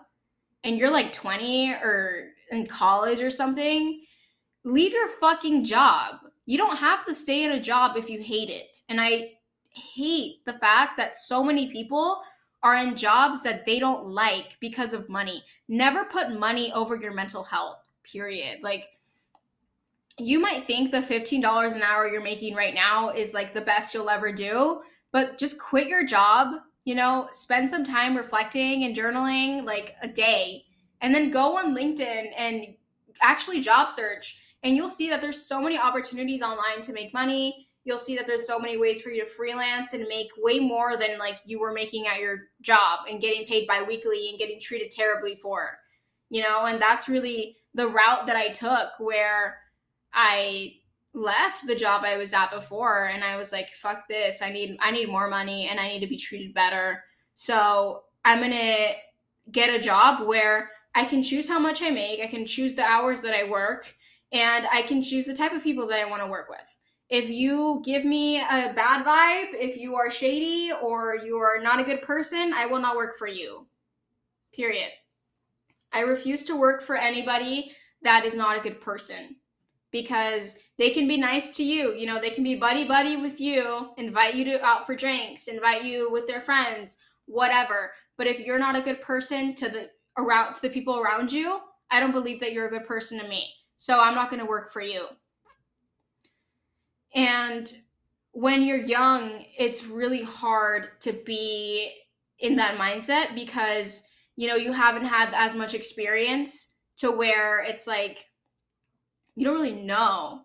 and 0.64 0.78
you're 0.78 0.90
like 0.90 1.12
20 1.12 1.72
or 1.72 2.30
in 2.50 2.66
college 2.66 3.20
or 3.20 3.30
something, 3.30 4.02
leave 4.64 4.92
your 4.92 5.08
fucking 5.08 5.64
job. 5.64 6.16
You 6.46 6.58
don't 6.58 6.76
have 6.76 7.06
to 7.06 7.14
stay 7.14 7.44
in 7.44 7.52
a 7.52 7.60
job 7.60 7.96
if 7.96 8.10
you 8.10 8.20
hate 8.20 8.50
it. 8.50 8.78
And 8.88 9.00
I 9.00 9.32
hate 9.70 10.44
the 10.44 10.54
fact 10.54 10.96
that 10.96 11.16
so 11.16 11.44
many 11.44 11.70
people 11.70 12.20
are 12.62 12.76
in 12.76 12.96
jobs 12.96 13.42
that 13.42 13.66
they 13.66 13.78
don't 13.78 14.06
like 14.06 14.56
because 14.58 14.94
of 14.94 15.08
money. 15.08 15.44
Never 15.68 16.04
put 16.04 16.38
money 16.38 16.72
over 16.72 16.96
your 16.96 17.12
mental 17.12 17.44
health, 17.44 17.90
period. 18.02 18.62
Like, 18.62 18.88
you 20.18 20.38
might 20.38 20.64
think 20.64 20.90
the 20.90 20.98
$15 20.98 21.74
an 21.74 21.82
hour 21.82 22.08
you're 22.08 22.22
making 22.22 22.54
right 22.54 22.74
now 22.74 23.10
is 23.10 23.34
like 23.34 23.52
the 23.52 23.60
best 23.60 23.92
you'll 23.92 24.08
ever 24.08 24.32
do, 24.32 24.80
but 25.12 25.36
just 25.38 25.60
quit 25.60 25.88
your 25.88 26.04
job, 26.06 26.60
you 26.84 26.94
know, 26.94 27.28
spend 27.30 27.70
some 27.70 27.84
time 27.84 28.16
reflecting 28.16 28.84
and 28.84 28.94
journaling 28.94 29.64
like 29.64 29.96
a 30.02 30.08
day 30.08 30.64
and 31.00 31.14
then 31.14 31.30
go 31.30 31.56
on 31.56 31.74
LinkedIn 31.74 32.32
and 32.36 32.66
actually 33.22 33.60
job 33.60 33.88
search 33.88 34.40
and 34.64 34.74
you'll 34.74 34.88
see 34.88 35.10
that 35.10 35.20
there's 35.20 35.46
so 35.46 35.60
many 35.60 35.78
opportunities 35.78 36.42
online 36.42 36.80
to 36.82 36.92
make 36.94 37.12
money. 37.12 37.68
You'll 37.84 37.98
see 37.98 38.16
that 38.16 38.26
there's 38.26 38.46
so 38.46 38.58
many 38.58 38.78
ways 38.78 39.02
for 39.02 39.10
you 39.10 39.22
to 39.22 39.30
freelance 39.30 39.92
and 39.92 40.08
make 40.08 40.28
way 40.38 40.58
more 40.58 40.96
than 40.96 41.18
like 41.18 41.40
you 41.44 41.60
were 41.60 41.72
making 41.72 42.06
at 42.06 42.18
your 42.18 42.44
job 42.62 43.00
and 43.08 43.20
getting 43.20 43.46
paid 43.46 43.68
biweekly 43.68 44.30
and 44.30 44.38
getting 44.38 44.58
treated 44.58 44.90
terribly 44.90 45.36
for. 45.36 45.78
You 46.30 46.42
know, 46.42 46.64
and 46.64 46.80
that's 46.80 47.10
really 47.10 47.58
the 47.74 47.88
route 47.88 48.26
that 48.26 48.36
I 48.36 48.48
took 48.48 48.98
where 48.98 49.58
I 50.14 50.76
left 51.14 51.66
the 51.66 51.76
job 51.76 52.02
I 52.04 52.16
was 52.16 52.32
at 52.32 52.50
before 52.50 53.06
and 53.06 53.22
I 53.22 53.36
was 53.36 53.52
like 53.52 53.70
fuck 53.70 54.08
this. 54.08 54.42
I 54.42 54.50
need 54.50 54.76
I 54.80 54.90
need 54.90 55.08
more 55.08 55.28
money 55.28 55.68
and 55.68 55.80
I 55.80 55.88
need 55.88 56.00
to 56.00 56.06
be 56.06 56.18
treated 56.18 56.52
better. 56.52 57.04
So, 57.34 58.04
I'm 58.24 58.38
going 58.38 58.52
to 58.52 58.92
get 59.52 59.74
a 59.74 59.82
job 59.82 60.26
where 60.26 60.70
I 60.94 61.04
can 61.04 61.22
choose 61.22 61.48
how 61.48 61.58
much 61.58 61.82
I 61.82 61.90
make, 61.90 62.20
I 62.20 62.26
can 62.26 62.46
choose 62.46 62.74
the 62.74 62.84
hours 62.84 63.20
that 63.20 63.34
I 63.34 63.48
work, 63.48 63.94
and 64.32 64.66
I 64.72 64.82
can 64.82 65.02
choose 65.02 65.26
the 65.26 65.34
type 65.34 65.52
of 65.52 65.62
people 65.62 65.86
that 65.88 66.00
I 66.00 66.08
want 66.08 66.22
to 66.22 66.28
work 66.28 66.48
with. 66.48 66.58
If 67.10 67.28
you 67.28 67.82
give 67.84 68.04
me 68.04 68.38
a 68.38 68.72
bad 68.74 69.04
vibe, 69.04 69.54
if 69.54 69.76
you 69.76 69.94
are 69.96 70.10
shady 70.10 70.72
or 70.72 71.16
you 71.16 71.36
are 71.36 71.60
not 71.60 71.80
a 71.80 71.84
good 71.84 72.02
person, 72.02 72.54
I 72.54 72.66
will 72.66 72.78
not 72.78 72.96
work 72.96 73.16
for 73.16 73.26
you. 73.26 73.66
Period. 74.54 74.90
I 75.92 76.00
refuse 76.00 76.44
to 76.44 76.56
work 76.56 76.82
for 76.82 76.96
anybody 76.96 77.72
that 78.02 78.24
is 78.24 78.34
not 78.34 78.56
a 78.56 78.60
good 78.60 78.80
person 78.80 79.36
because 79.94 80.58
they 80.76 80.90
can 80.90 81.06
be 81.06 81.16
nice 81.16 81.52
to 81.52 81.62
you. 81.62 81.94
You 81.94 82.06
know, 82.06 82.20
they 82.20 82.30
can 82.30 82.42
be 82.42 82.56
buddy 82.56 82.84
buddy 82.84 83.16
with 83.16 83.40
you, 83.40 83.90
invite 83.96 84.34
you 84.34 84.44
to 84.46 84.64
out 84.64 84.86
for 84.86 84.96
drinks, 84.96 85.46
invite 85.46 85.84
you 85.84 86.10
with 86.10 86.26
their 86.26 86.40
friends, 86.40 86.96
whatever. 87.26 87.92
But 88.18 88.26
if 88.26 88.40
you're 88.40 88.58
not 88.58 88.74
a 88.74 88.80
good 88.80 89.00
person 89.00 89.54
to 89.54 89.68
the 89.68 89.90
around 90.18 90.54
to 90.54 90.62
the 90.62 90.68
people 90.68 90.98
around 90.98 91.32
you, 91.32 91.60
I 91.92 92.00
don't 92.00 92.10
believe 92.10 92.40
that 92.40 92.52
you're 92.52 92.66
a 92.66 92.70
good 92.70 92.88
person 92.88 93.20
to 93.20 93.28
me. 93.28 93.48
So 93.76 94.00
I'm 94.00 94.16
not 94.16 94.30
going 94.30 94.40
to 94.40 94.48
work 94.48 94.72
for 94.72 94.82
you. 94.82 95.06
And 97.14 97.72
when 98.32 98.62
you're 98.62 98.84
young, 98.84 99.44
it's 99.56 99.84
really 99.84 100.24
hard 100.24 100.88
to 101.02 101.12
be 101.12 101.92
in 102.40 102.56
that 102.56 102.78
mindset 102.78 103.36
because 103.36 104.02
you 104.34 104.48
know 104.48 104.56
you 104.56 104.72
haven't 104.72 105.04
had 105.04 105.28
as 105.34 105.54
much 105.54 105.72
experience 105.72 106.78
to 106.96 107.12
where 107.12 107.62
it's 107.62 107.86
like 107.86 108.26
you 109.36 109.44
don't 109.44 109.54
really 109.54 109.74
know 109.74 110.42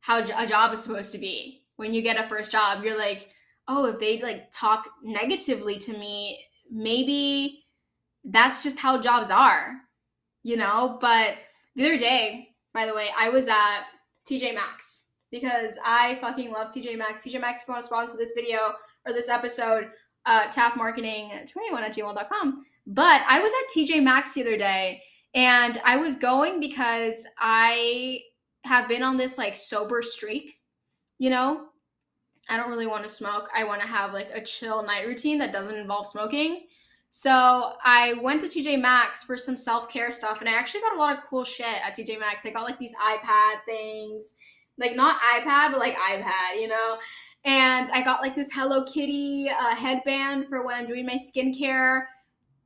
how 0.00 0.20
a 0.20 0.46
job 0.46 0.72
is 0.72 0.82
supposed 0.82 1.12
to 1.12 1.18
be. 1.18 1.64
When 1.76 1.92
you 1.92 2.02
get 2.02 2.22
a 2.22 2.28
first 2.28 2.52
job 2.52 2.84
you're 2.84 2.98
like 2.98 3.28
oh 3.68 3.86
if 3.86 3.98
they 3.98 4.20
like 4.20 4.50
talk 4.52 4.88
negatively 5.02 5.78
to 5.78 5.96
me 5.96 6.38
maybe 6.70 7.64
that's 8.24 8.62
just 8.62 8.78
how 8.78 9.00
jobs 9.00 9.30
are 9.30 9.74
you 10.44 10.56
know? 10.56 10.98
But 11.00 11.36
the 11.76 11.86
other 11.86 11.98
day 11.98 12.48
by 12.74 12.86
the 12.86 12.94
way 12.94 13.08
i 13.18 13.28
was 13.28 13.48
at 13.48 13.84
tj 14.28 14.54
maxx 14.54 15.10
because 15.30 15.78
i 15.84 16.16
fucking 16.20 16.50
love 16.50 16.72
tj 16.72 16.96
maxx. 16.96 17.24
Tj 17.24 17.40
maxx 17.40 17.62
if 17.62 17.68
you 17.68 17.72
want 17.72 17.82
to 17.82 17.86
sponsor 17.86 18.16
this 18.16 18.32
video 18.34 18.74
or 19.06 19.12
this 19.12 19.28
episode 19.28 19.90
uh, 20.26 20.46
taftmarketing21 20.48 21.80
at 21.80 21.94
gmail.com 21.94 22.64
but 22.86 23.22
I 23.28 23.40
was 23.40 23.52
at 23.52 23.74
TJ 23.74 24.02
Maxx 24.02 24.34
the 24.34 24.42
other 24.42 24.56
day 24.56 25.02
and 25.34 25.80
I 25.84 25.96
was 25.96 26.16
going 26.16 26.60
because 26.60 27.26
I 27.38 28.20
have 28.64 28.88
been 28.88 29.02
on 29.02 29.16
this 29.16 29.38
like 29.38 29.56
sober 29.56 30.02
streak, 30.02 30.58
you 31.18 31.30
know? 31.30 31.66
I 32.48 32.56
don't 32.56 32.70
really 32.70 32.86
want 32.86 33.02
to 33.04 33.08
smoke. 33.08 33.48
I 33.54 33.64
want 33.64 33.80
to 33.80 33.86
have 33.86 34.12
like 34.12 34.30
a 34.34 34.42
chill 34.42 34.82
night 34.82 35.06
routine 35.06 35.38
that 35.38 35.52
doesn't 35.52 35.76
involve 35.76 36.06
smoking. 36.06 36.66
So 37.10 37.74
I 37.84 38.14
went 38.14 38.40
to 38.40 38.48
TJ 38.48 38.80
Maxx 38.80 39.22
for 39.22 39.36
some 39.36 39.56
self 39.56 39.88
care 39.88 40.10
stuff, 40.10 40.40
and 40.40 40.48
I 40.48 40.54
actually 40.54 40.80
got 40.80 40.96
a 40.96 40.98
lot 40.98 41.16
of 41.16 41.24
cool 41.24 41.44
shit 41.44 41.66
at 41.66 41.94
TJ 41.94 42.18
Maxx. 42.18 42.44
I 42.44 42.50
got 42.50 42.64
like 42.64 42.78
these 42.78 42.94
iPad 42.94 43.64
things, 43.66 44.36
like 44.78 44.96
not 44.96 45.20
iPad, 45.20 45.70
but 45.70 45.78
like 45.78 45.94
iPad, 45.96 46.60
you 46.60 46.68
know. 46.68 46.96
And 47.44 47.90
I 47.90 48.02
got 48.02 48.22
like 48.22 48.34
this 48.34 48.50
Hello 48.52 48.84
Kitty 48.84 49.50
uh, 49.50 49.74
headband 49.74 50.46
for 50.48 50.64
when 50.64 50.74
I'm 50.74 50.86
doing 50.86 51.04
my 51.04 51.16
skincare. 51.16 52.04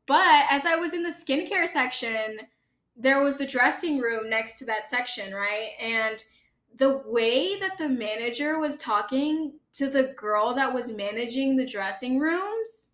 But 0.07 0.47
as 0.51 0.65
I 0.65 0.77
was 0.77 0.95
in 0.95 1.03
the 1.03 1.11
skincare 1.11 1.67
section, 1.67 2.39
there 2.97 3.23
was 3.23 3.37
the 3.37 3.47
dressing 3.47 3.99
room 3.99 4.31
next 4.31 4.59
to 4.59 4.65
that 4.67 4.89
section, 4.89 5.35
right? 5.35 5.71
And 5.81 6.25
the 6.79 7.03
way 7.07 7.59
that 7.59 7.79
the 7.79 7.89
manager 7.89 8.59
was 8.59 8.77
talking 8.77 9.55
to 9.75 9.89
the 9.89 10.15
girl 10.17 10.55
that 10.55 10.75
was 10.75 10.91
managing 10.91 11.57
the 11.57 11.67
dressing 11.67 12.19
rooms 12.19 12.93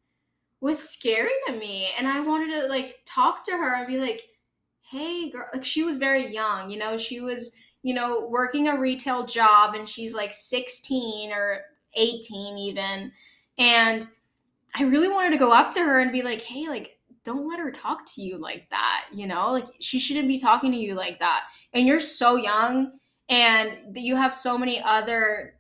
was 0.61 0.88
scary 0.88 1.31
to 1.47 1.53
me. 1.55 1.88
And 1.99 2.07
I 2.07 2.21
wanted 2.21 2.61
to 2.61 2.69
like 2.69 3.01
talk 3.05 3.45
to 3.45 3.53
her 3.53 3.77
and 3.77 3.87
be 3.87 3.99
like, 3.99 4.29
hey, 4.81 5.31
girl, 5.31 5.47
like 5.53 5.65
she 5.65 5.83
was 5.83 5.97
very 5.97 6.33
young, 6.33 6.71
you 6.71 6.79
know, 6.79 6.97
she 6.97 7.21
was, 7.21 7.55
you 7.83 7.95
know, 7.95 8.29
working 8.29 8.69
a 8.69 8.79
retail 8.79 9.25
job 9.25 9.75
and 9.75 9.88
she's 9.88 10.15
like 10.15 10.33
16 10.33 11.33
or 11.33 11.61
18 11.95 12.59
even. 12.59 13.12
And 13.59 14.07
I 14.75 14.85
really 14.85 15.09
wanted 15.09 15.33
to 15.33 15.38
go 15.38 15.53
up 15.53 15.73
to 15.73 15.81
her 15.81 16.01
and 16.01 16.12
be 16.12 16.23
like, 16.23 16.43
hey, 16.43 16.69
like, 16.69 16.99
don't 17.24 17.48
let 17.48 17.61
her 17.61 17.70
talk 17.70 18.04
to 18.14 18.22
you 18.22 18.38
like 18.38 18.68
that, 18.70 19.06
you 19.12 19.26
know? 19.26 19.52
Like 19.52 19.66
she 19.80 19.98
shouldn't 19.98 20.28
be 20.28 20.38
talking 20.38 20.72
to 20.72 20.78
you 20.78 20.94
like 20.94 21.18
that. 21.20 21.44
And 21.72 21.87
you're 21.87 22.00
so 22.00 22.37
young 22.37 22.92
and 23.28 23.96
you 23.96 24.16
have 24.16 24.35
so 24.35 24.58
many 24.58 24.80
other 24.82 25.54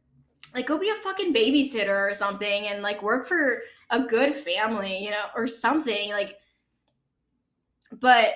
like 0.54 0.66
go 0.66 0.78
be 0.78 0.90
a 0.90 0.94
fucking 1.02 1.32
babysitter 1.32 2.10
or 2.10 2.12
something 2.14 2.66
and 2.66 2.82
like 2.82 3.02
work 3.02 3.26
for 3.26 3.62
a 3.90 4.00
good 4.00 4.34
family, 4.34 5.02
you 5.02 5.10
know, 5.10 5.24
or 5.34 5.46
something 5.46 6.10
like 6.10 6.36
but 8.00 8.34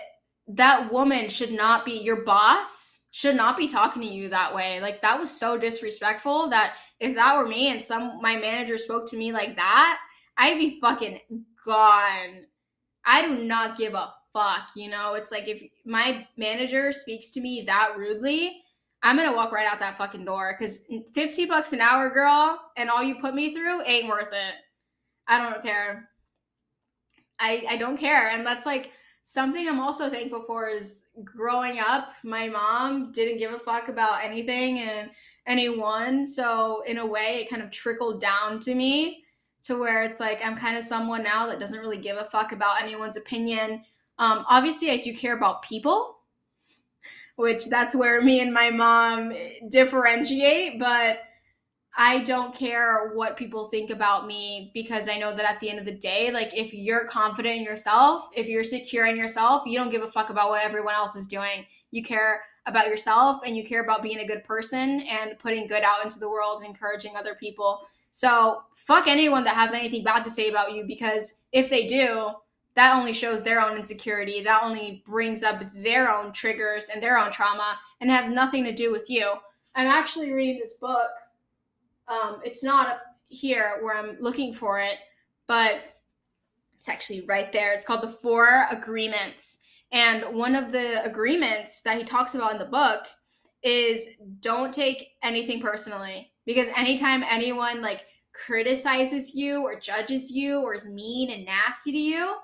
that 0.49 0.93
woman 0.93 1.29
should 1.29 1.53
not 1.53 1.85
be 1.85 1.93
your 1.93 2.25
boss 2.25 3.07
should 3.11 3.35
not 3.35 3.57
be 3.57 3.67
talking 3.67 4.03
to 4.03 4.09
you 4.09 4.29
that 4.29 4.55
way. 4.55 4.81
Like 4.81 5.01
that 5.01 5.19
was 5.19 5.31
so 5.31 5.57
disrespectful 5.57 6.49
that 6.51 6.75
if 7.01 7.15
that 7.15 7.37
were 7.37 7.47
me 7.47 7.71
and 7.71 7.85
some 7.85 8.21
my 8.21 8.37
manager 8.37 8.79
spoke 8.79 9.09
to 9.11 9.17
me 9.17 9.33
like 9.33 9.57
that, 9.57 9.99
I'd 10.37 10.59
be 10.59 10.79
fucking 10.81 11.21
gone 11.65 12.45
I 13.07 13.23
do 13.23 13.45
not 13.45 13.79
give 13.79 13.95
a 13.95 14.13
fuck. 14.33 14.69
You 14.75 14.91
know, 14.91 15.15
it's 15.15 15.33
like 15.33 15.49
if 15.49 15.63
my 15.85 16.27
manager 16.37 16.93
speaks 16.93 17.31
to 17.31 17.41
me 17.41 17.63
that 17.63 17.97
rudely, 17.97 18.63
I'm 19.03 19.17
gonna 19.17 19.35
walk 19.35 19.53
right 19.53 19.67
out 19.67 19.79
that 19.81 19.97
fucking 19.97 20.25
door 20.25 20.57
because 20.59 20.87
50 21.15 21.47
bucks 21.47 21.73
an 21.73 21.81
hour, 21.81 22.11
girl, 22.11 22.61
and 22.77 22.91
all 22.91 23.03
you 23.03 23.15
put 23.15 23.35
me 23.35 23.55
through 23.55 23.83
ain't 23.85 24.09
worth 24.09 24.33
it. 24.33 24.55
I 25.29 25.39
don't 25.39 25.63
care. 25.63 26.11
I 27.39 27.65
I 27.69 27.77
don't 27.77 27.97
care, 27.97 28.29
and 28.31 28.45
that's 28.45 28.67
like 28.67 28.93
something 29.23 29.69
I'm 29.69 29.81
also 29.81 30.11
thankful 30.11 30.45
for 30.47 30.69
is 30.69 31.07
growing 31.25 31.79
up. 31.79 32.13
My 32.25 32.49
mom 32.49 33.13
didn't 33.13 33.39
give 33.39 33.53
a 33.53 33.59
fuck 33.59 33.89
about 33.89 34.25
anything 34.25 34.81
and 34.81 35.11
anyone, 35.47 36.27
so 36.27 36.83
in 36.87 36.99
a 36.99 37.07
way, 37.07 37.43
it 37.43 37.51
kind 37.51 37.63
of 37.63 37.71
trickled 37.71 38.21
down 38.21 38.61
to 38.61 38.75
me 38.75 39.25
to 39.67 39.79
where 39.79 40.03
it's 40.03 40.21
like 40.21 40.45
I'm 40.45 40.57
kind 40.57 40.77
of 40.77 40.85
someone 40.85 41.23
now 41.23 41.47
that 41.47 41.61
doesn't 41.61 41.81
really 41.81 41.99
give 41.99 42.17
a 42.17 42.25
fuck 42.25 42.53
about 42.53 42.83
anyone's 42.83 43.17
opinion. 43.17 43.83
Um, 44.19 44.45
obviously, 44.49 44.91
I 44.91 44.99
do 44.99 45.15
care 45.15 45.37
about 45.37 45.63
people, 45.63 46.19
which 47.37 47.67
that's 47.67 47.95
where 47.95 48.21
me 48.21 48.41
and 48.41 48.53
my 48.53 48.71
mom 48.71 49.33
differentiate, 49.69 50.79
but 50.79 51.19
I 51.99 52.21
don't 52.21 52.55
care 52.55 53.13
what 53.15 53.39
people 53.39 53.65
think 53.65 53.91
about 53.91 54.27
me 54.27 54.71
because 54.75 55.09
I 55.09 55.17
know 55.17 55.35
that 55.35 55.51
at 55.51 55.61
the 55.61 55.71
end 55.71 55.79
of 55.79 55.87
the 55.87 55.95
day, 55.95 56.31
like 56.31 56.57
if 56.57 56.75
you're 56.75 57.07
confident 57.07 57.57
in 57.57 57.65
yourself, 57.65 58.29
if 58.35 58.49
you're 58.49 58.65
secure 58.65 59.07
in 59.07 59.17
yourself, 59.17 59.63
you 59.67 59.79
don't 59.79 59.91
give 59.91 60.03
a 60.03 60.09
fuck 60.09 60.29
about 60.29 60.51
what 60.51 60.63
everyone 60.63 60.95
else 60.95 61.17
is 61.17 61.27
doing. 61.27 61.65
You 61.91 62.03
care 62.03 62.43
about 62.67 62.89
yourself 62.89 63.41
and 63.47 63.57
you 63.57 63.65
care 63.65 63.83
about 63.83 64.03
being 64.03 64.19
a 64.19 64.27
good 64.27 64.45
person 64.45 65.01
and 65.03 65.39
putting 65.39 65.67
good 65.67 65.83
out 65.83 66.05
into 66.05 66.19
the 66.19 66.29
world 66.29 66.61
and 66.61 66.69
encouraging 66.69 67.17
other 67.17 67.35
people. 67.35 67.87
So 68.17 68.63
fuck 68.73 69.09
anyone 69.09 69.45
that 69.45 69.57
has 69.57 69.75
anything 69.75 70.03
bad 70.03 70.25
to 70.25 70.31
say 70.31 70.49
about 70.49 70.73
you 70.73 70.87
because 70.87 71.43
if 71.53 71.69
they 71.69 71.87
do, 71.87 72.31
that 72.75 72.97
only 72.97 73.13
shows 73.13 73.43
their 73.43 73.61
own 73.61 73.77
insecurity. 73.77 74.43
That 74.43 74.63
only 74.63 75.03
brings 75.05 75.43
up 75.43 75.63
their 75.75 76.11
own 76.11 76.33
triggers 76.33 76.89
and 76.89 77.03
their 77.03 77.19
own 77.19 77.31
trauma 77.31 77.79
and 78.01 78.11
has 78.11 78.31
nothing 78.31 78.65
to 78.65 78.73
do 78.73 78.91
with 78.91 79.11
you. 79.11 79.35
I'm 79.75 79.87
actually 79.87 80.33
reading 80.33 80.59
this 80.59 80.73
book. 80.81 81.11
Um, 82.09 82.41
it's 82.43 82.65
not 82.65 83.01
here 83.29 83.81
where 83.83 83.95
I'm 83.95 84.17
looking 84.19 84.55
for 84.55 84.81
it, 84.81 84.97
but 85.47 85.83
it's 86.79 86.89
actually 86.89 87.21
right 87.27 87.53
there. 87.53 87.75
It's 87.75 87.85
called 87.85 88.01
The 88.01 88.09
Four 88.09 88.67
Agreements. 88.71 89.63
And 89.93 90.35
one 90.35 90.55
of 90.55 90.73
the 90.73 91.05
agreements 91.05 91.83
that 91.83 91.99
he 91.99 92.05
talks 92.05 92.35
about 92.35 92.53
in 92.53 92.59
the 92.59 92.65
book 92.65 93.09
is 93.63 94.09
don't 94.41 94.73
take 94.73 95.09
anything 95.23 95.61
personally 95.61 96.33
because 96.47 96.69
anytime 96.77 97.23
anyone 97.29 97.83
like 97.83 98.07
criticizes 98.33 99.35
you 99.35 99.63
or 99.63 99.79
judges 99.79 100.31
you 100.31 100.61
or 100.61 100.75
is 100.75 100.89
mean 100.89 101.31
and 101.31 101.45
nasty 101.45 101.93
to 101.93 101.99
you, 101.99 102.35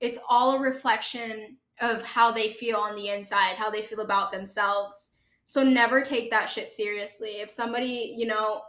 it's 0.00 0.18
all 0.28 0.56
a 0.56 0.60
reflection 0.60 1.56
of 1.80 2.02
how 2.02 2.30
they 2.30 2.48
feel 2.48 2.76
on 2.76 2.96
the 2.96 3.08
inside, 3.08 3.56
how 3.56 3.70
they 3.70 3.82
feel 3.82 4.00
about 4.00 4.32
themselves. 4.32 5.16
So 5.44 5.62
never 5.62 6.00
take 6.00 6.30
that 6.30 6.46
shit 6.46 6.70
seriously. 6.70 7.40
If 7.40 7.50
somebody, 7.50 8.14
you 8.16 8.26
know, 8.26 8.62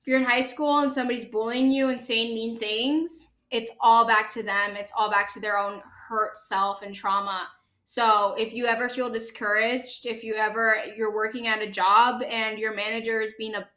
if 0.00 0.06
you're 0.06 0.18
in 0.18 0.24
high 0.24 0.40
school 0.40 0.78
and 0.80 0.92
somebody's 0.92 1.26
bullying 1.26 1.70
you 1.70 1.88
and 1.88 2.00
saying 2.00 2.34
mean 2.34 2.56
things, 2.56 3.34
it's 3.50 3.70
all 3.80 4.06
back 4.06 4.32
to 4.32 4.42
them. 4.42 4.76
It's 4.76 4.92
all 4.96 5.10
back 5.10 5.32
to 5.34 5.40
their 5.40 5.58
own 5.58 5.82
hurt 6.08 6.36
self 6.36 6.82
and 6.82 6.94
trauma. 6.94 7.48
So 7.84 8.34
if 8.38 8.54
you 8.54 8.66
ever 8.66 8.88
feel 8.88 9.10
discouraged, 9.10 10.06
if 10.06 10.22
you 10.22 10.34
ever 10.34 10.80
you're 10.96 11.14
working 11.14 11.48
at 11.48 11.60
a 11.60 11.70
job 11.70 12.22
and 12.22 12.58
your 12.58 12.72
manager 12.72 13.20
is 13.20 13.34
being 13.36 13.56
a 13.56 13.68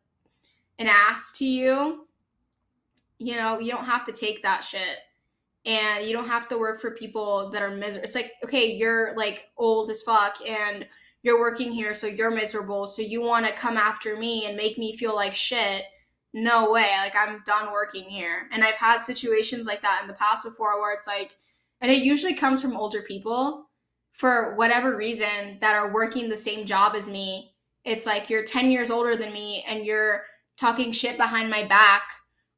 an 0.79 0.87
ass 0.87 1.31
to 1.37 1.45
you, 1.45 2.07
you 3.19 3.35
know, 3.35 3.59
you 3.59 3.71
don't 3.71 3.85
have 3.85 4.05
to 4.05 4.11
take 4.11 4.43
that 4.43 4.63
shit. 4.63 4.97
And 5.65 6.05
you 6.05 6.11
don't 6.11 6.27
have 6.27 6.49
to 6.49 6.57
work 6.57 6.81
for 6.81 6.91
people 6.91 7.49
that 7.51 7.61
are 7.61 7.71
miserable. 7.71 8.03
It's 8.05 8.15
like, 8.15 8.33
okay, 8.43 8.73
you're 8.73 9.15
like 9.15 9.49
old 9.55 9.89
as 9.89 10.01
fuck 10.01 10.37
and 10.45 10.85
you're 11.21 11.39
working 11.39 11.71
here, 11.71 11.93
so 11.93 12.05
you're 12.05 12.31
miserable. 12.31 12.85
So 12.85 13.01
you 13.01 13.21
want 13.21 13.45
to 13.45 13.53
come 13.53 13.77
after 13.77 14.17
me 14.17 14.45
and 14.45 14.57
make 14.57 14.77
me 14.77 14.97
feel 14.97 15.15
like 15.15 15.33
shit. 15.33 15.83
No 16.33 16.69
way. 16.69 16.91
Like, 16.97 17.15
I'm 17.15 17.41
done 17.45 17.71
working 17.71 18.03
here. 18.03 18.49
And 18.51 18.61
I've 18.61 18.75
had 18.75 19.05
situations 19.05 19.65
like 19.65 19.81
that 19.83 19.99
in 20.01 20.07
the 20.07 20.15
past 20.15 20.43
before 20.43 20.81
where 20.81 20.93
it's 20.93 21.07
like, 21.07 21.37
and 21.79 21.89
it 21.89 22.03
usually 22.03 22.33
comes 22.33 22.61
from 22.61 22.75
older 22.75 23.01
people 23.01 23.69
for 24.11 24.53
whatever 24.55 24.97
reason 24.97 25.57
that 25.61 25.75
are 25.75 25.93
working 25.93 26.27
the 26.27 26.35
same 26.35 26.65
job 26.65 26.93
as 26.95 27.09
me. 27.09 27.53
It's 27.85 28.05
like 28.05 28.29
you're 28.29 28.43
10 28.43 28.69
years 28.69 28.91
older 28.91 29.15
than 29.15 29.31
me 29.31 29.63
and 29.67 29.85
you're 29.85 30.23
talking 30.59 30.91
shit 30.91 31.17
behind 31.17 31.49
my 31.49 31.63
back 31.63 32.03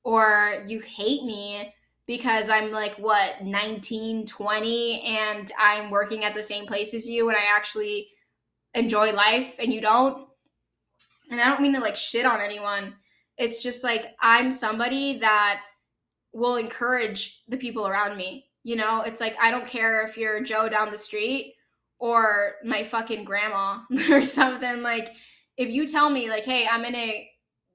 or 0.04 0.64
you 0.68 0.80
hate 0.80 1.24
me 1.24 1.74
because 2.06 2.50
I'm 2.50 2.72
like 2.72 2.96
what 2.98 3.44
19, 3.44 4.26
20 4.26 5.02
and 5.02 5.52
I'm 5.60 5.90
working 5.90 6.24
at 6.24 6.36
the 6.36 6.44
same 6.44 6.66
place 6.66 6.94
as 6.94 7.08
you 7.08 7.30
and 7.30 7.38
I 7.38 7.46
actually 7.50 8.10
enjoy 8.74 9.12
life 9.14 9.56
and 9.60 9.74
you 9.74 9.82
don't. 9.82 10.28
And 11.32 11.42
I 11.42 11.46
don't 11.46 11.62
mean 11.62 11.74
to 11.74 11.80
like 11.80 11.96
shit 11.96 12.26
on 12.26 12.42
anyone. 12.42 12.94
It's 13.38 13.64
just 13.64 13.84
like 13.84 14.16
I'm 14.22 14.52
somebody 14.52 15.20
that 15.20 15.62
will 16.34 16.58
encourage 16.58 17.42
the 17.48 17.58
people 17.58 17.88
around 17.88 18.18
me. 18.18 18.46
You 18.64 18.76
know, 18.76 19.02
it's 19.02 19.22
like 19.22 19.36
I 19.42 19.52
don't 19.52 19.66
care 19.66 20.02
if 20.02 20.18
you're 20.18 20.44
Joe 20.44 20.70
down 20.70 20.92
the 20.92 20.98
street 20.98 21.56
or 22.00 22.56
my 22.64 22.84
fucking 22.84 23.24
grandma 23.24 23.80
or 24.10 24.24
something. 24.24 24.82
Like, 24.82 25.10
if 25.58 25.70
you 25.70 25.88
tell 25.88 26.10
me, 26.10 26.30
like, 26.30 26.44
hey, 26.44 26.68
I'm 26.70 26.84
gonna 26.84 27.14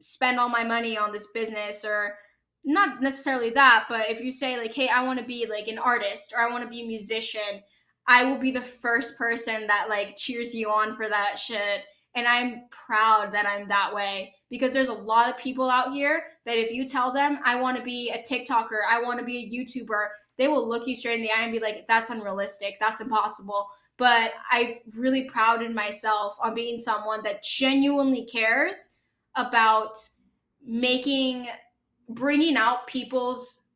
spend 0.00 0.38
all 0.38 0.48
my 0.48 0.64
money 0.64 0.96
on 0.96 1.12
this 1.12 1.28
business 1.32 1.84
or 1.84 2.16
not 2.64 3.00
necessarily 3.00 3.50
that, 3.50 3.86
but 3.88 4.10
if 4.10 4.20
you 4.20 4.30
say, 4.30 4.58
like, 4.58 4.74
hey, 4.74 4.88
I 4.88 5.04
wanna 5.04 5.24
be 5.24 5.46
like 5.46 5.68
an 5.68 5.78
artist 5.78 6.32
or 6.34 6.40
I 6.40 6.50
wanna 6.50 6.68
be 6.68 6.82
a 6.82 6.86
musician, 6.86 7.62
I 8.06 8.24
will 8.24 8.38
be 8.38 8.50
the 8.50 8.60
first 8.60 9.16
person 9.16 9.66
that 9.66 9.88
like 9.88 10.16
cheers 10.16 10.54
you 10.54 10.70
on 10.70 10.94
for 10.96 11.08
that 11.08 11.38
shit. 11.38 11.82
And 12.14 12.26
I'm 12.26 12.62
proud 12.70 13.32
that 13.32 13.46
I'm 13.46 13.68
that 13.68 13.94
way 13.94 14.34
because 14.50 14.72
there's 14.72 14.88
a 14.88 14.92
lot 14.92 15.30
of 15.30 15.38
people 15.38 15.70
out 15.70 15.92
here 15.92 16.24
that 16.44 16.58
if 16.58 16.72
you 16.72 16.86
tell 16.86 17.12
them 17.12 17.38
I 17.44 17.60
want 17.60 17.76
to 17.76 17.82
be 17.84 18.10
a 18.10 18.18
TikToker, 18.18 18.80
I 18.88 19.00
want 19.00 19.20
to 19.20 19.24
be 19.24 19.38
a 19.38 19.50
YouTuber, 19.50 20.08
they 20.36 20.48
will 20.48 20.68
look 20.68 20.88
you 20.88 20.96
straight 20.96 21.16
in 21.16 21.22
the 21.22 21.30
eye 21.30 21.42
and 21.42 21.52
be 21.52 21.60
like, 21.60 21.86
that's 21.86 22.10
unrealistic, 22.10 22.78
that's 22.80 23.00
impossible. 23.00 23.68
But 23.96 24.32
I've 24.50 24.78
really 24.98 25.28
prouded 25.30 25.72
myself 25.74 26.36
on 26.42 26.54
being 26.54 26.78
someone 26.78 27.22
that 27.22 27.44
genuinely 27.44 28.24
cares 28.24 28.94
about 29.36 29.96
making, 30.64 31.48
bringing 32.08 32.56
out 32.56 32.86
people's 32.86 33.66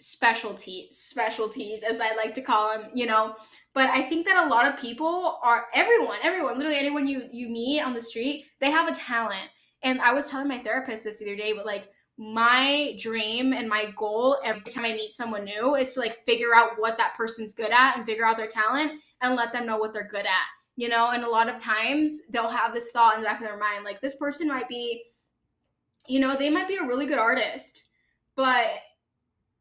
specialties, 0.00 0.96
specialties, 0.96 1.82
as 1.82 2.00
I 2.00 2.14
like 2.14 2.34
to 2.34 2.42
call 2.42 2.76
them, 2.76 2.90
you 2.94 3.06
know. 3.06 3.34
But 3.72 3.90
I 3.90 4.02
think 4.02 4.26
that 4.26 4.46
a 4.46 4.48
lot 4.48 4.66
of 4.66 4.78
people 4.78 5.38
are 5.42 5.66
everyone, 5.74 6.18
everyone, 6.22 6.56
literally 6.56 6.78
anyone 6.78 7.06
you 7.06 7.28
you 7.32 7.48
meet 7.48 7.80
on 7.80 7.94
the 7.94 8.00
street, 8.00 8.46
they 8.60 8.70
have 8.70 8.88
a 8.88 8.94
talent 8.94 9.50
and 9.84 10.00
I 10.00 10.12
was 10.14 10.28
telling 10.28 10.48
my 10.48 10.58
therapist 10.58 11.04
this 11.04 11.18
the 11.18 11.26
other 11.26 11.36
day, 11.36 11.52
but 11.52 11.66
like 11.66 11.90
my 12.16 12.96
dream 12.98 13.52
and 13.52 13.68
my 13.68 13.92
goal 13.96 14.38
every 14.42 14.70
time 14.70 14.84
I 14.84 14.94
meet 14.94 15.12
someone 15.12 15.44
new 15.44 15.74
is 15.74 15.92
to 15.94 16.00
like 16.00 16.24
figure 16.24 16.54
out 16.54 16.78
what 16.78 16.96
that 16.96 17.14
person's 17.16 17.54
good 17.54 17.70
at 17.70 17.96
and 17.96 18.06
figure 18.06 18.24
out 18.24 18.36
their 18.36 18.46
talent 18.46 19.00
and 19.20 19.36
let 19.36 19.52
them 19.52 19.66
know 19.66 19.76
what 19.76 19.92
they're 19.92 20.08
good 20.08 20.24
at. 20.26 20.48
You 20.76 20.88
know, 20.88 21.10
and 21.10 21.22
a 21.22 21.28
lot 21.28 21.48
of 21.48 21.58
times 21.58 22.22
they'll 22.30 22.48
have 22.48 22.74
this 22.74 22.90
thought 22.90 23.14
in 23.14 23.20
the 23.20 23.26
back 23.26 23.40
of 23.40 23.46
their 23.46 23.56
mind 23.56 23.84
like 23.84 24.00
this 24.00 24.16
person 24.16 24.48
might 24.48 24.68
be 24.68 25.04
you 26.06 26.20
know, 26.20 26.36
they 26.36 26.50
might 26.50 26.68
be 26.68 26.76
a 26.76 26.82
really 26.82 27.06
good 27.06 27.18
artist, 27.18 27.84
but 28.36 28.68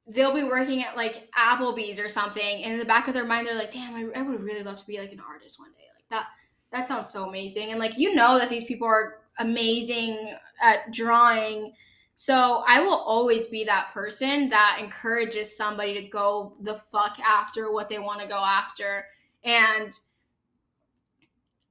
they'll 0.07 0.33
be 0.33 0.43
working 0.43 0.83
at 0.83 0.97
like 0.97 1.29
Applebee's 1.37 1.99
or 1.99 2.09
something 2.09 2.63
and 2.63 2.73
in 2.73 2.79
the 2.79 2.85
back 2.85 3.07
of 3.07 3.13
their 3.13 3.25
mind 3.25 3.47
they're 3.47 3.55
like, 3.55 3.71
"Damn, 3.71 3.95
I, 3.95 4.19
I 4.19 4.21
would 4.21 4.43
really 4.43 4.63
love 4.63 4.77
to 4.77 4.85
be 4.85 4.99
like 4.99 5.13
an 5.13 5.21
artist 5.21 5.59
one 5.59 5.71
day." 5.71 5.85
Like 5.95 6.09
that 6.09 6.27
that 6.71 6.87
sounds 6.87 7.09
so 7.11 7.27
amazing. 7.27 7.71
And 7.71 7.79
like 7.79 7.97
you 7.97 8.13
know 8.13 8.37
that 8.37 8.49
these 8.49 8.65
people 8.65 8.87
are 8.87 9.19
amazing 9.39 10.35
at 10.61 10.91
drawing. 10.91 11.73
So 12.15 12.63
I 12.67 12.81
will 12.81 12.95
always 12.95 13.47
be 13.47 13.63
that 13.63 13.91
person 13.93 14.49
that 14.49 14.77
encourages 14.79 15.55
somebody 15.55 15.93
to 15.95 16.07
go 16.09 16.55
the 16.61 16.75
fuck 16.75 17.19
after 17.19 17.71
what 17.71 17.89
they 17.89 17.99
want 17.99 18.21
to 18.21 18.27
go 18.27 18.37
after. 18.37 19.05
And 19.43 19.97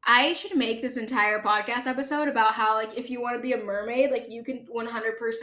I 0.05 0.33
should 0.33 0.57
make 0.57 0.83
this 0.83 0.97
entire 0.97 1.41
podcast 1.41 1.87
episode 1.87 2.29
about 2.29 2.55
how 2.55 2.75
like 2.75 2.99
if 2.99 3.09
you 3.09 3.21
want 3.21 3.37
to 3.37 3.43
be 3.43 3.53
a 3.53 3.63
mermaid, 3.63 4.11
like 4.11 4.27
you 4.29 4.43
can 4.43 4.67
100% 4.67 5.41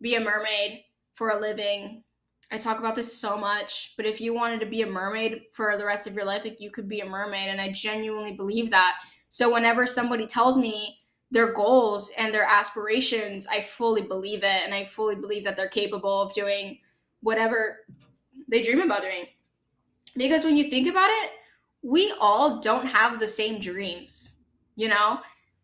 be 0.00 0.14
a 0.14 0.20
mermaid 0.20 0.84
for 1.14 1.30
a 1.30 1.40
living. 1.40 2.02
I 2.50 2.56
talk 2.56 2.78
about 2.78 2.94
this 2.94 3.14
so 3.14 3.36
much, 3.36 3.92
but 3.96 4.06
if 4.06 4.20
you 4.22 4.32
wanted 4.32 4.60
to 4.60 4.66
be 4.66 4.80
a 4.80 4.86
mermaid 4.86 5.42
for 5.52 5.76
the 5.76 5.84
rest 5.84 6.06
of 6.06 6.14
your 6.14 6.24
life, 6.24 6.44
like 6.44 6.60
you 6.60 6.70
could 6.70 6.88
be 6.88 7.00
a 7.00 7.06
mermaid 7.06 7.50
and 7.50 7.60
I 7.60 7.70
genuinely 7.72 8.32
believe 8.32 8.70
that. 8.70 8.96
So 9.28 9.52
whenever 9.52 9.86
somebody 9.86 10.26
tells 10.26 10.56
me 10.56 11.00
their 11.30 11.52
goals 11.52 12.10
and 12.16 12.32
their 12.32 12.44
aspirations, 12.44 13.46
I 13.46 13.60
fully 13.60 14.02
believe 14.02 14.44
it. 14.44 14.62
And 14.64 14.72
I 14.72 14.86
fully 14.86 15.16
believe 15.16 15.44
that 15.44 15.56
they're 15.56 15.68
capable 15.68 16.22
of 16.22 16.32
doing 16.32 16.78
whatever 17.20 17.80
they 18.48 18.62
dream 18.62 18.80
about 18.80 19.02
doing. 19.02 19.26
Because 20.16 20.44
when 20.44 20.56
you 20.56 20.64
think 20.64 20.88
about 20.88 21.10
it, 21.10 21.32
we 21.82 22.12
all 22.20 22.60
don't 22.60 22.86
have 22.86 23.18
the 23.18 23.26
same 23.26 23.60
dreams. 23.60 24.40
You 24.76 24.88
know, 24.88 25.20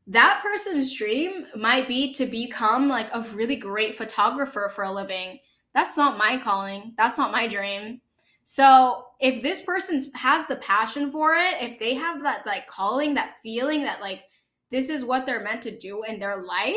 that 0.06 0.40
person's 0.42 0.94
dream 0.94 1.46
might 1.56 1.88
be 1.88 2.12
to 2.14 2.26
become 2.26 2.88
like 2.88 3.08
a 3.12 3.22
really 3.34 3.56
great 3.56 3.94
photographer 3.94 4.70
for 4.74 4.84
a 4.84 4.92
living. 4.92 5.38
That's 5.74 5.96
not 5.96 6.18
my 6.18 6.38
calling. 6.38 6.94
That's 6.96 7.18
not 7.18 7.32
my 7.32 7.48
dream. 7.48 8.00
So 8.44 9.06
if 9.20 9.42
this 9.42 9.62
person 9.62 10.02
has 10.14 10.46
the 10.46 10.56
passion 10.56 11.10
for 11.10 11.34
it, 11.34 11.54
if 11.60 11.78
they 11.78 11.94
have 11.94 12.22
that 12.22 12.46
like 12.46 12.66
calling, 12.66 13.14
that 13.14 13.36
feeling 13.42 13.82
that 13.82 14.00
like 14.00 14.22
this 14.70 14.90
is 14.90 15.04
what 15.04 15.24
they're 15.24 15.42
meant 15.42 15.62
to 15.62 15.78
do 15.78 16.02
in 16.04 16.18
their 16.18 16.42
life, 16.42 16.76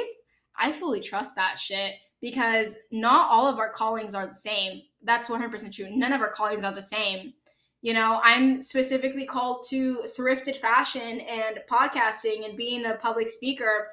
I 0.58 0.72
fully 0.72 1.02
trust 1.02 1.36
that 1.36 1.60
shit 1.60 1.96
because 2.22 2.78
not 2.92 3.30
all 3.30 3.48
of 3.48 3.60
our 3.60 3.72
callings 3.72 4.16
are 4.16 4.26
the 4.26 4.34
same. 4.34 4.82
That's 5.04 5.28
100% 5.28 5.74
true. 5.74 5.90
None 5.96 6.14
of 6.14 6.22
our 6.22 6.32
callings 6.32 6.64
are 6.64 6.74
the 6.74 6.82
same. 6.82 7.34
You 7.88 7.94
know, 7.94 8.20
I'm 8.22 8.62
specifically 8.62 9.24
called 9.24 9.66
to 9.70 10.04
thrifted 10.18 10.58
fashion 10.58 11.22
and 11.22 11.62
podcasting 11.72 12.46
and 12.46 12.58
being 12.58 12.86
a 12.86 12.96
public 12.96 13.30
speaker. 13.30 13.88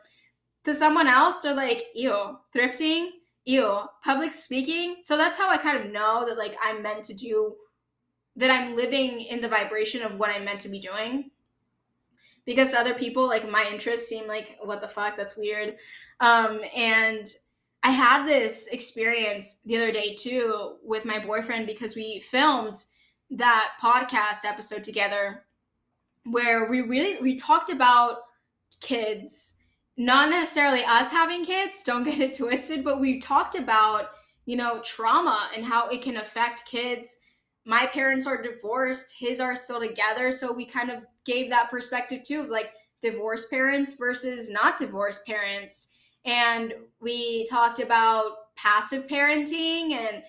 To 0.64 0.74
someone 0.74 1.06
else, 1.06 1.36
they're 1.40 1.54
like, 1.54 1.84
ew, 1.94 2.36
thrifting, 2.52 3.10
ew, 3.44 3.82
public 4.02 4.32
speaking. 4.32 4.96
So 5.02 5.16
that's 5.16 5.38
how 5.38 5.48
I 5.48 5.58
kind 5.58 5.78
of 5.78 5.92
know 5.92 6.24
that 6.26 6.36
like 6.36 6.56
I'm 6.60 6.82
meant 6.82 7.04
to 7.04 7.14
do 7.14 7.54
that 8.34 8.50
I'm 8.50 8.74
living 8.74 9.20
in 9.20 9.40
the 9.40 9.48
vibration 9.48 10.02
of 10.02 10.18
what 10.18 10.30
I'm 10.30 10.44
meant 10.44 10.62
to 10.62 10.68
be 10.68 10.80
doing 10.80 11.30
because 12.46 12.72
to 12.72 12.80
other 12.80 12.94
people 12.94 13.28
like 13.28 13.48
my 13.48 13.64
interests 13.70 14.08
seem 14.08 14.26
like 14.26 14.58
what 14.60 14.80
the 14.80 14.88
fuck 14.88 15.16
that's 15.16 15.38
weird 15.38 15.76
um 16.20 16.60
and 16.76 17.28
i 17.82 17.90
had 17.90 18.26
this 18.26 18.66
experience 18.66 19.62
the 19.64 19.76
other 19.76 19.90
day 19.90 20.14
too 20.14 20.76
with 20.82 21.06
my 21.06 21.18
boyfriend 21.18 21.66
because 21.66 21.96
we 21.96 22.20
filmed 22.20 22.84
that 23.36 23.72
podcast 23.80 24.44
episode 24.44 24.84
together 24.84 25.44
where 26.24 26.68
we 26.70 26.80
really 26.80 27.20
we 27.20 27.36
talked 27.36 27.70
about 27.70 28.18
kids 28.80 29.56
not 29.96 30.30
necessarily 30.30 30.84
us 30.84 31.10
having 31.10 31.44
kids 31.44 31.82
don't 31.84 32.04
get 32.04 32.18
it 32.18 32.34
twisted 32.38 32.82
but 32.84 33.00
we 33.00 33.20
talked 33.20 33.54
about 33.54 34.10
you 34.46 34.56
know 34.56 34.80
trauma 34.82 35.48
and 35.54 35.64
how 35.64 35.88
it 35.88 36.02
can 36.02 36.16
affect 36.16 36.66
kids 36.66 37.20
my 37.64 37.86
parents 37.86 38.26
are 38.26 38.40
divorced, 38.40 39.14
his 39.18 39.40
are 39.40 39.56
still 39.56 39.80
together. 39.80 40.30
So 40.32 40.52
we 40.52 40.66
kind 40.66 40.90
of 40.90 41.06
gave 41.24 41.50
that 41.50 41.70
perspective 41.70 42.22
too 42.22 42.40
of 42.40 42.48
like 42.48 42.72
divorced 43.00 43.50
parents 43.50 43.94
versus 43.94 44.50
not 44.50 44.78
divorced 44.78 45.26
parents. 45.26 45.88
And 46.24 46.74
we 47.00 47.46
talked 47.46 47.80
about 47.80 48.32
passive 48.56 49.06
parenting 49.06 49.92
and 49.92 50.22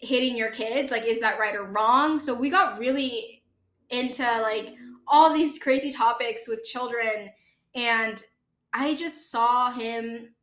hitting 0.00 0.36
your 0.36 0.50
kids. 0.50 0.90
Like, 0.90 1.04
is 1.04 1.20
that 1.20 1.38
right 1.38 1.54
or 1.54 1.64
wrong? 1.64 2.18
So 2.18 2.34
we 2.34 2.50
got 2.50 2.78
really 2.78 3.42
into 3.90 4.22
like 4.22 4.74
all 5.06 5.32
these 5.32 5.58
crazy 5.58 5.92
topics 5.92 6.48
with 6.48 6.64
children. 6.64 7.30
And 7.74 8.22
I 8.72 8.94
just 8.94 9.30
saw 9.30 9.70
him 9.70 10.34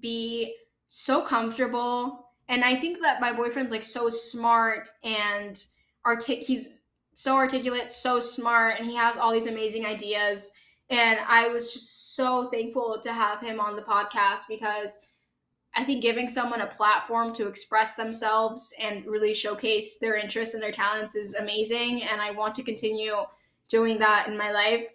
be 0.00 0.54
so 0.86 1.22
comfortable 1.22 2.26
and 2.48 2.64
I 2.64 2.76
think 2.76 3.00
that 3.02 3.20
my 3.20 3.32
boyfriend's 3.32 3.72
like 3.72 3.82
so 3.82 4.08
smart 4.08 4.88
and 5.02 5.62
artic 6.04 6.40
he's 6.40 6.82
so 7.14 7.34
articulate, 7.36 7.90
so 7.90 8.20
smart, 8.20 8.78
and 8.78 8.88
he 8.88 8.94
has 8.94 9.16
all 9.16 9.32
these 9.32 9.46
amazing 9.46 9.86
ideas. 9.86 10.52
And 10.90 11.18
I 11.26 11.48
was 11.48 11.72
just 11.72 12.14
so 12.14 12.44
thankful 12.46 13.00
to 13.02 13.12
have 13.12 13.40
him 13.40 13.58
on 13.58 13.74
the 13.74 13.82
podcast 13.82 14.42
because 14.48 15.00
I 15.76 15.84
think 15.84 16.02
giving 16.02 16.28
someone 16.28 16.62
a 16.62 16.66
platform 16.66 17.34
to 17.34 17.46
express 17.46 17.94
themselves 17.94 18.72
and 18.80 19.04
really 19.06 19.34
showcase 19.34 19.98
their 19.98 20.16
interests 20.16 20.54
and 20.54 20.62
their 20.62 20.72
talents 20.72 21.14
is 21.14 21.34
amazing. 21.34 22.02
And 22.04 22.20
I 22.20 22.30
want 22.30 22.54
to 22.56 22.62
continue 22.62 23.14
doing 23.68 23.98
that 23.98 24.28
in 24.28 24.38
my 24.38 24.50
life 24.52 24.86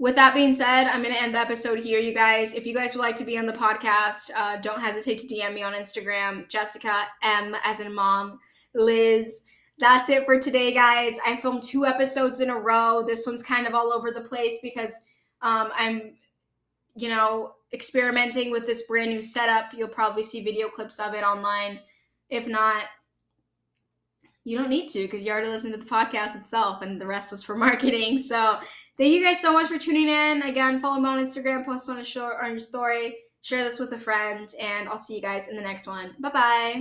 with 0.00 0.16
that 0.16 0.34
being 0.34 0.54
said, 0.54 0.84
I'm 0.84 1.02
going 1.02 1.14
to 1.14 1.20
end 1.20 1.34
the 1.34 1.40
episode 1.40 1.78
here, 1.78 2.00
you 2.00 2.14
guys. 2.14 2.54
If 2.54 2.66
you 2.66 2.74
guys 2.74 2.94
would 2.94 3.02
like 3.02 3.16
to 3.16 3.24
be 3.24 3.36
on 3.36 3.44
the 3.44 3.52
podcast, 3.52 4.30
uh, 4.34 4.56
don't 4.56 4.80
hesitate 4.80 5.18
to 5.18 5.26
DM 5.26 5.52
me 5.52 5.62
on 5.62 5.74
Instagram, 5.74 6.48
Jessica 6.48 7.02
M 7.22 7.54
as 7.64 7.80
in 7.80 7.92
mom, 7.92 8.40
Liz. 8.74 9.44
That's 9.78 10.08
it 10.08 10.24
for 10.24 10.40
today, 10.40 10.72
guys. 10.72 11.18
I 11.26 11.36
filmed 11.36 11.62
two 11.62 11.84
episodes 11.84 12.40
in 12.40 12.48
a 12.48 12.58
row. 12.58 13.04
This 13.06 13.26
one's 13.26 13.42
kind 13.42 13.66
of 13.66 13.74
all 13.74 13.92
over 13.92 14.10
the 14.10 14.22
place 14.22 14.56
because 14.62 15.02
um, 15.42 15.68
I'm, 15.74 16.14
you 16.96 17.10
know, 17.10 17.56
experimenting 17.72 18.50
with 18.50 18.66
this 18.66 18.82
brand 18.82 19.10
new 19.10 19.22
setup. 19.22 19.72
You'll 19.74 19.88
probably 19.88 20.22
see 20.22 20.42
video 20.42 20.68
clips 20.68 20.98
of 20.98 21.14
it 21.14 21.22
online. 21.22 21.80
If 22.28 22.46
not, 22.46 22.84
you 24.44 24.56
don't 24.56 24.70
need 24.70 24.88
to 24.90 25.02
because 25.02 25.24
you 25.24 25.32
already 25.32 25.48
listened 25.48 25.74
to 25.74 25.80
the 25.80 25.84
podcast 25.84 26.34
itself 26.36 26.82
and 26.82 27.00
the 27.00 27.06
rest 27.06 27.30
was 27.30 27.42
for 27.42 27.56
marketing. 27.56 28.18
So, 28.18 28.58
Thank 29.00 29.14
you 29.14 29.24
guys 29.24 29.40
so 29.40 29.54
much 29.54 29.68
for 29.68 29.78
tuning 29.78 30.10
in. 30.10 30.42
Again, 30.42 30.78
follow 30.78 31.00
me 31.00 31.08
on 31.08 31.24
Instagram, 31.24 31.64
post 31.64 31.88
on 31.88 32.00
a 32.00 32.04
short 32.04 32.36
on 32.42 32.50
your 32.50 32.60
story, 32.60 33.16
share 33.40 33.64
this 33.64 33.78
with 33.78 33.90
a 33.94 33.98
friend, 33.98 34.52
and 34.60 34.90
I'll 34.90 34.98
see 34.98 35.16
you 35.16 35.22
guys 35.22 35.48
in 35.48 35.56
the 35.56 35.62
next 35.62 35.86
one. 35.86 36.14
Bye 36.20 36.30
bye. 36.30 36.78